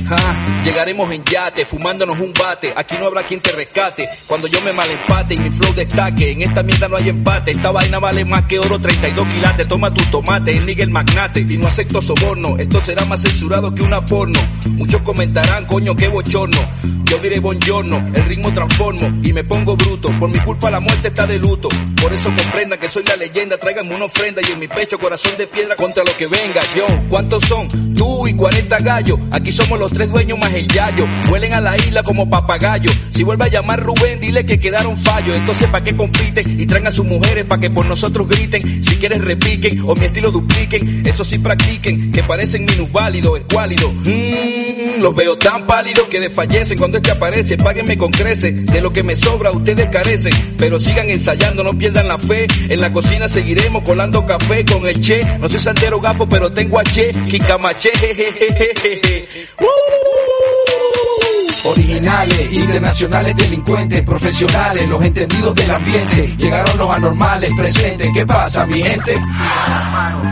llegaremos 0.65 1.11
en 1.11 1.25
yate, 1.25 1.65
fumándonos 1.65 2.19
un 2.21 2.33
bate. 2.33 2.73
Aquí 2.77 2.97
no 2.99 3.07
habrá 3.07 3.23
quien 3.23 3.41
te 3.41 3.53
rescate. 3.53 4.09
Cuando 4.27 4.47
yo 4.47 4.61
me 4.61 4.73
mal 4.73 4.89
empate 4.89 5.35
y 5.35 5.39
mi 5.39 5.51
flow 5.51 5.75
destaque, 5.75 6.31
en 6.31 6.43
esta 6.43 6.63
mierda 6.63 6.89
no 6.89 6.97
hay 6.97 7.09
empate. 7.09 7.51
Esta 7.51 7.71
vaina 7.71 7.99
vale 7.99 8.25
más 8.25 8.43
que 8.43 8.59
oro, 8.59 8.79
32 8.79 9.29
quilates. 9.29 9.69
Toma 9.69 9.93
tu 9.93 10.03
tomate, 10.11 10.57
el 10.57 10.67
nigga 10.67 10.85
el 10.85 10.91
magnate. 10.91 11.41
Y 11.41 11.57
no 11.57 11.67
acepto 11.67 12.01
soborno, 12.01 12.57
esto 12.59 12.81
será 12.81 13.05
más 13.07 13.23
censurado 13.23 13.75
que 13.75 13.83
una 13.83 14.05
porno. 14.05 14.39
Muchos 14.71 15.01
comentarán, 15.03 15.67
coño, 15.67 15.97
qué 15.97 16.09
bochorno. 16.09 16.59
Yo 17.05 17.19
diré 17.19 17.39
buongiorno, 17.39 18.11
el 18.15 18.25
ritmo 18.25 18.53
transformo 18.53 19.21
y 19.23 19.33
me 19.33 19.45
pongo 19.45 19.77
bruto. 19.77 20.09
Por 20.19 20.29
mi 20.29 20.39
culpa 20.41 20.71
la 20.71 20.81
muerte 20.81 21.09
está 21.09 21.27
de 21.27 21.39
luto. 21.39 21.69
Por 22.01 22.13
eso 22.13 22.31
comprendo 22.37 22.79
que 22.79 22.89
soy 22.89 23.05
la 23.05 23.17
leyenda, 23.17 23.59
tráiganme 23.59 23.95
una 23.95 24.07
ofrenda 24.07 24.41
y 24.47 24.53
en 24.53 24.59
mi 24.59 24.69
pecho 24.69 24.99
corazón 24.99 25.33
de 25.39 25.47
piedra 25.47 25.77
contra 25.77 26.03
lo 26.03 26.17
que 26.17 26.27
venga. 26.27 26.61
Yo, 26.77 26.87
¿cuántos 27.09 27.45
son? 27.45 27.95
Tú 27.95 28.27
y 28.27 28.35
40 28.35 28.76
gallos. 28.83 29.19
Aquí 29.31 29.51
somos 29.53 29.79
los 29.79 29.93
tres 29.93 30.11
dueños 30.11 30.39
más 30.39 30.53
el 30.53 30.67
yayo. 30.69 31.05
Huelen 31.31 31.55
a 31.55 31.61
la 31.61 31.77
isla 31.77 32.03
como 32.03 32.29
papagayo. 32.29 32.91
Si 33.11 33.23
vuelve 33.23 33.45
a 33.45 33.49
llamar 33.49 33.83
Rubén, 33.83 34.21
dile 34.21 34.45
que 34.45 34.59
quedaron 34.59 34.97
fallos. 34.97 35.37
Entonces, 35.37 35.69
¿para 35.69 35.85
qué 35.85 35.97
compiten? 35.97 36.61
Y 36.61 36.67
traen 36.67 36.87
a 36.87 36.91
sus 36.91 37.05
mujeres 37.05 37.45
para 37.47 37.61
que 37.61 37.71
por 37.71 37.87
nosotros 37.87 38.29
griten. 38.29 38.83
Si 38.83 38.97
quieres 38.97 39.21
repiquen 39.21 39.81
o 39.81 39.95
mi 39.95 40.07
estilo 40.07 40.31
dupliquen. 40.31 41.07
Eso 41.07 41.25
sí 41.25 41.39
practiquen, 41.39 42.13
que 42.13 42.23
parecen 42.23 42.65
minusválidos, 42.65 43.41
escuálidos. 43.41 43.93
Mmm, 43.95 45.01
los 45.01 45.15
veo 45.15 45.37
tan 45.37 45.67
pálidos 45.67 46.07
que 46.09 46.21
desfallecen 46.21 46.79
cuando 46.79 46.99
este 46.99 47.11
aparece. 47.11 47.57
Páguenme 47.57 47.97
con 47.97 48.11
creces. 48.11 48.67
De 48.67 48.81
lo 48.81 48.93
que 48.93 49.03
me 49.03 49.17
sobra, 49.17 49.51
ustedes 49.51 49.89
carecen. 49.89 50.33
Pero 50.57 50.79
sigan 50.81 51.11
ensayando, 51.11 51.63
no 51.63 51.77
pierdan 51.77 52.09
la 52.09 52.19
fe. 52.19 52.47
En 52.69 52.81
la 52.81 52.93
cocina 52.93 53.29
seguiremos 53.29 53.83
colando 53.83 54.25
café 54.25 54.65
con 54.65 54.87
el 54.87 55.01
che. 55.01 55.21
No 55.39 55.49
soy 55.49 55.61
santero 55.61 56.01
gafo, 56.01 56.29
pero 56.29 56.53
tengo 56.53 56.79
a 56.79 56.85
che, 56.85 57.11
Kikamache, 57.29 57.91
jejejeje. 57.91 58.66
Originales, 61.65 62.53
internacionales, 62.53 63.37
delincuentes, 63.37 64.03
profesionales, 64.03 64.89
los 64.89 65.05
entendidos 65.05 65.55
del 65.55 65.71
ambiente. 65.71 66.35
Llegaron 66.37 66.79
los 66.79 66.97
anormales, 66.97 67.53
presentes. 67.57 68.09
¿Qué 68.15 68.27
pasa, 68.27 68.67
mi 68.67 68.83
gente? 68.83 69.17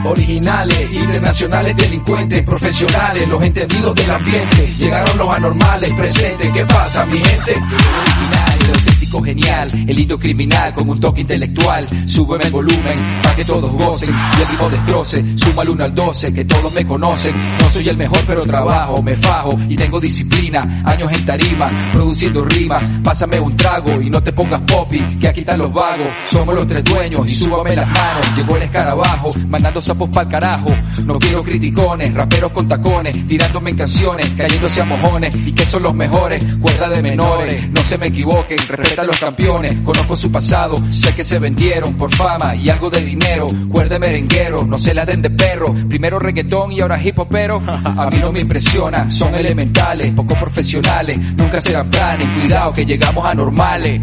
Originales, 0.04 0.92
internacionales, 0.92 1.76
delincuentes, 1.76 2.42
profesionales, 2.44 3.28
los 3.28 3.42
entendidos 3.42 3.94
del 3.94 4.10
ambiente. 4.10 4.74
Llegaron 4.78 5.18
los 5.18 5.36
anormales, 5.36 5.92
presentes. 5.92 6.52
¿Qué 6.52 6.64
pasa, 6.66 7.04
mi 7.06 7.18
gente? 7.18 7.52
Original, 7.52 8.93
auténtico 9.14 9.22
genial, 9.22 9.68
el 9.72 9.96
lindo 9.96 10.18
criminal 10.18 10.72
con 10.72 10.88
un 10.88 11.00
toque 11.00 11.20
intelectual. 11.20 11.86
Súbeme 12.06 12.44
el 12.44 12.50
volumen 12.50 12.98
para 13.22 13.34
que 13.36 13.44
todos 13.44 13.70
gocen 13.72 14.14
y 14.14 14.40
el 14.40 14.48
ritmo 14.48 14.70
destroce. 14.70 15.24
Suma 15.36 15.62
el 15.62 15.68
1 15.70 15.84
al 15.84 15.94
12, 15.94 16.32
que 16.32 16.44
todos 16.44 16.74
me 16.74 16.86
conocen. 16.86 17.34
No 17.60 17.70
soy 17.70 17.88
el 17.88 17.96
mejor, 17.96 18.20
pero 18.26 18.42
trabajo, 18.42 19.02
me 19.02 19.14
fajo 19.14 19.58
y 19.68 19.76
tengo 19.76 20.00
disciplina. 20.00 20.82
Años 20.84 21.12
en 21.12 21.26
tarima, 21.26 21.68
produciendo 21.92 22.44
rimas. 22.44 22.92
Pásame 23.02 23.40
un 23.40 23.56
trago 23.56 24.00
y 24.00 24.10
no 24.10 24.22
te 24.22 24.32
pongas 24.32 24.60
popi, 24.62 24.98
que 25.20 25.28
aquí 25.28 25.40
están 25.40 25.58
los 25.58 25.72
vagos. 25.72 26.08
Somos 26.30 26.54
los 26.54 26.66
tres 26.66 26.84
dueños 26.84 27.26
y 27.26 27.30
súbame 27.30 27.76
las 27.76 27.88
manos. 27.88 28.26
Llegó 28.36 28.56
el 28.56 28.62
escarabajo, 28.62 29.30
mandando 29.48 29.80
sapos 29.80 30.08
pa'l 30.10 30.28
carajo. 30.28 30.70
No 31.04 31.18
quiero 31.18 31.42
criticones, 31.42 32.14
raperos 32.14 32.52
con 32.52 32.68
tacones, 32.68 33.26
tirándome 33.26 33.70
en 33.70 33.76
canciones, 33.76 34.32
cayéndose 34.36 34.80
a 34.80 34.84
mojones. 34.84 35.34
Y 35.34 35.52
que 35.52 35.66
son 35.66 35.82
los 35.82 35.94
mejores, 35.94 36.44
cuerda 36.60 36.88
de 36.88 37.02
menores. 37.02 37.70
No 37.70 37.82
se 37.82 37.98
me 37.98 38.06
equivoquen, 38.06 38.58
respeta 38.68 39.03
a 39.04 39.06
los 39.06 39.20
campeones. 39.20 39.80
Conozco 39.82 40.16
su 40.16 40.32
pasado, 40.32 40.76
sé 40.90 41.14
que 41.14 41.24
se 41.24 41.38
vendieron 41.38 41.94
por 41.94 42.12
fama 42.14 42.54
y 42.56 42.68
algo 42.70 42.90
de 42.90 43.00
dinero. 43.02 43.46
Cuerda 43.70 43.94
de 43.94 43.98
merenguero, 43.98 44.64
no 44.64 44.78
se 44.78 44.94
la 44.94 45.04
den 45.04 45.22
de 45.22 45.30
perro. 45.30 45.72
Primero 45.88 46.18
reggaetón 46.18 46.72
y 46.72 46.80
ahora 46.80 47.00
hip 47.02 47.18
hopero. 47.18 47.62
A 47.66 48.08
mí 48.10 48.18
no 48.18 48.32
me 48.32 48.40
impresiona, 48.40 49.10
son 49.10 49.34
elementales, 49.34 50.12
poco 50.12 50.34
profesionales. 50.34 51.18
Nunca 51.36 51.60
serán 51.60 51.88
planes, 51.88 52.26
cuidado 52.40 52.72
que 52.72 52.84
llegamos 52.84 53.24
a 53.24 53.34
normales. 53.34 54.00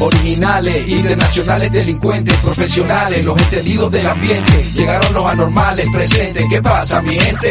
Originales, 0.00 0.88
internacionales, 0.88 1.70
delincuentes, 1.70 2.34
profesionales, 2.38 3.24
los 3.24 3.40
entendidos 3.40 3.92
del 3.92 4.06
ambiente. 4.06 4.64
Llegaron 4.74 5.14
los 5.14 5.32
anormales, 5.32 5.88
presentes. 5.92 6.44
¿Qué 6.50 6.60
pasa, 6.60 7.00
mi 7.02 7.20
gente? 7.20 7.50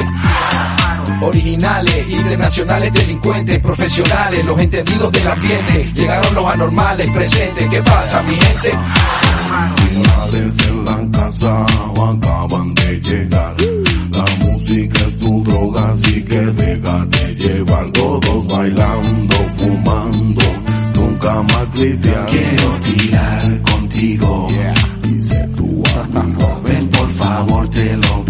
Originales, 1.21 2.09
internacionales, 2.09 2.93
delincuentes, 2.93 3.59
profesionales, 3.59 4.45
los 4.45 4.59
entendidos 4.59 5.11
del 5.11 5.27
ambiente. 5.27 5.91
Llegaron 5.93 6.35
los 6.35 6.53
anormales, 6.53 7.09
presentes. 7.09 7.69
¿Qué 7.69 7.81
pasa, 7.81 8.21
mi 8.23 8.35
gente? 8.35 8.71
En 10.33 10.85
la 10.85 11.11
casa 11.11 11.65
acaban 11.65 12.73
de 12.73 12.99
llegar. 13.01 13.55
La 14.11 14.25
música 14.45 14.99
es 15.07 15.17
tu 15.17 15.43
droga, 15.43 15.91
así 15.91 16.23
que 16.23 16.39
déjate 16.39 17.35
llevar. 17.35 17.91
Todos 17.91 18.47
bailando, 18.47 19.35
fumando, 19.57 20.41
nunca 20.95 21.43
más 21.43 21.67
clipear. 21.73 22.25
Quiero 22.27 22.79
tirar 22.79 23.61
contigo. 23.61 24.47
Ser 25.19 25.49
tu 25.55 25.83
amigo. 26.15 26.61
Ven 26.63 26.89
por 26.89 27.11
favor, 27.15 27.69
te 27.69 27.97
lo 27.97 28.20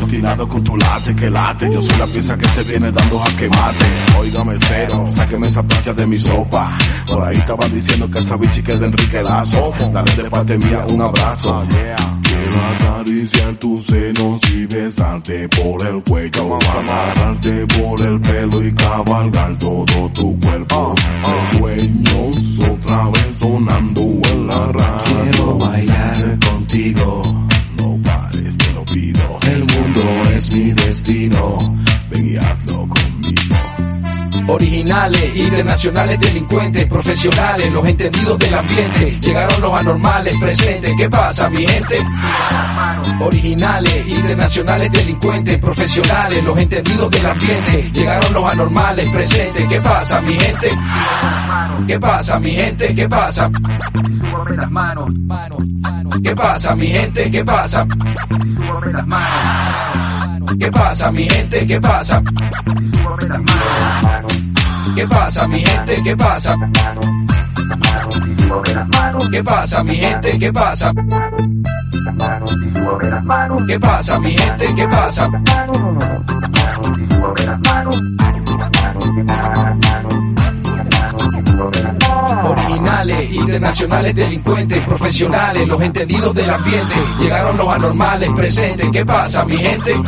Combinado 0.00 0.48
con 0.48 0.64
tu 0.64 0.76
late 0.76 1.14
que 1.14 1.30
late, 1.30 1.70
yo 1.70 1.82
soy 1.82 1.98
la 1.98 2.06
pieza 2.06 2.36
que 2.38 2.46
te 2.48 2.62
viene 2.64 2.90
dando 2.90 3.22
a 3.22 3.26
quemate. 3.36 3.84
Óigame 4.18 4.56
cero, 4.60 5.06
sáqueme 5.08 5.46
esa 5.46 5.62
plancha 5.62 5.92
de 5.92 6.06
mi 6.06 6.16
sopa. 6.16 6.76
Por 7.06 7.22
ahí 7.24 7.36
estaban 7.36 7.72
diciendo 7.72 8.10
que 8.10 8.18
esa 8.18 8.36
bichi 8.36 8.62
que 8.62 8.76
de 8.76 8.86
Enrique 8.86 9.22
Lazo. 9.22 9.72
Dale 9.92 10.16
de 10.16 10.30
parte 10.30 10.58
mía 10.58 10.84
un 10.88 11.00
abrazo. 11.02 11.66
Quiero 12.22 12.60
acariciar 12.76 13.54
tus 13.56 13.84
senos 13.86 14.40
y 14.50 14.66
besarte 14.66 15.48
por 15.48 15.86
el 15.86 16.02
cuello, 16.02 16.56
agarrarte 16.56 17.66
por 17.66 18.00
el 18.00 18.20
pelo 18.20 18.66
y 18.66 18.74
cabalgar 18.74 19.58
todo 19.58 20.08
tu 20.14 20.40
cuerpo. 20.40 20.94
Sueños 21.58 22.58
otra 22.70 23.10
vez 23.10 23.36
sonando 23.38 24.02
en 24.02 24.46
la 24.46 24.66
radio. 24.72 25.02
Quiero 25.04 25.58
bailar 25.58 26.38
contigo, 26.40 27.22
es 30.42 30.52
mi 30.52 30.72
destino, 30.72 31.58
ven 32.10 32.32
y 32.32 32.36
hazlo 32.36 32.88
conmigo. 32.88 33.56
Originales, 34.48 35.36
internacionales, 35.36 36.18
delincuentes, 36.18 36.86
profesionales, 36.86 37.72
los 37.72 37.88
entendidos 37.88 38.38
del 38.40 38.54
ambiente. 38.54 39.20
Llegaron 39.20 39.60
los 39.60 39.80
anormales, 39.80 40.34
presentes. 40.40 40.94
¿Qué 40.98 41.08
pasa, 41.08 41.48
mi 41.48 41.64
gente? 41.64 42.04
Originales, 43.20 44.06
internacionales, 44.08 44.90
delincuentes, 44.90 45.58
profesionales, 45.60 46.44
los 46.44 46.58
entendidos 46.58 47.10
del 47.10 47.26
ambiente. 47.26 47.90
Llegaron 47.92 48.32
los 48.32 48.52
anormales, 48.52 49.08
presentes. 49.10 49.64
¿Qué 49.68 49.80
pasa, 49.80 50.20
mi 50.22 50.34
gente? 50.34 50.70
¿Qué 51.86 52.00
pasa, 52.00 52.40
mi 52.40 52.50
gente? 52.50 52.94
¿Qué 52.94 53.08
pasa? 53.08 53.50
las 54.56 54.70
manos, 54.70 55.08
manos, 55.14 55.60
manos. 55.80 56.18
¿Qué 56.22 56.34
pasa, 56.34 56.74
mi 56.74 56.88
gente? 56.88 57.30
¿Qué 57.30 57.44
pasa? 57.44 57.86
las 58.92 59.06
manos. 59.06 60.31
¿Qué 60.58 60.70
pasa, 60.70 61.10
mi 61.10 61.28
gente? 61.28 61.66
¿Qué 61.66 61.80
pasa? 61.80 62.22
¿Qué 64.94 65.08
pasa, 65.08 65.48
mi 65.48 65.60
gente? 65.60 66.02
¿Qué 66.02 66.16
pasa? 66.16 66.56
¿Qué 69.30 69.42
pasa, 69.44 69.82
mi 69.84 69.94
gente? 69.96 70.38
¿Qué 70.38 70.52
pasa? 70.52 70.92
¿Qué 73.66 73.80
pasa, 73.80 74.18
mi 74.18 74.30
gente? 74.32 74.74
¿Qué 74.74 74.88
pasa? 74.88 75.30
Originales, 83.02 83.34
internacionales, 83.34 84.14
delincuentes, 84.14 84.86
profesionales, 84.86 85.66
los 85.66 85.80
entendidos 85.80 86.34
del 86.34 86.50
ambiente. 86.50 86.94
Llegaron 87.18 87.56
los 87.56 87.68
anormales, 87.68 88.30
presentes. 88.30 88.88
¿Qué 88.92 89.04
pasa, 89.04 89.44
mi 89.44 89.56
gente? 89.56 90.00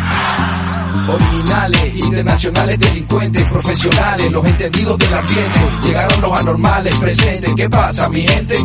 Originales, 1.08 1.94
internacionales, 1.96 2.78
delincuentes, 2.78 3.50
profesionales, 3.50 4.30
los 4.30 4.44
entendidos 4.44 4.98
del 4.98 5.14
ambiente. 5.14 5.60
Llegaron 5.82 6.20
los 6.20 6.40
anormales, 6.40 6.94
presentes. 6.94 7.52
¿Qué 7.56 7.68
pasa, 7.68 8.08
mi 8.08 8.28
gente? 8.28 8.64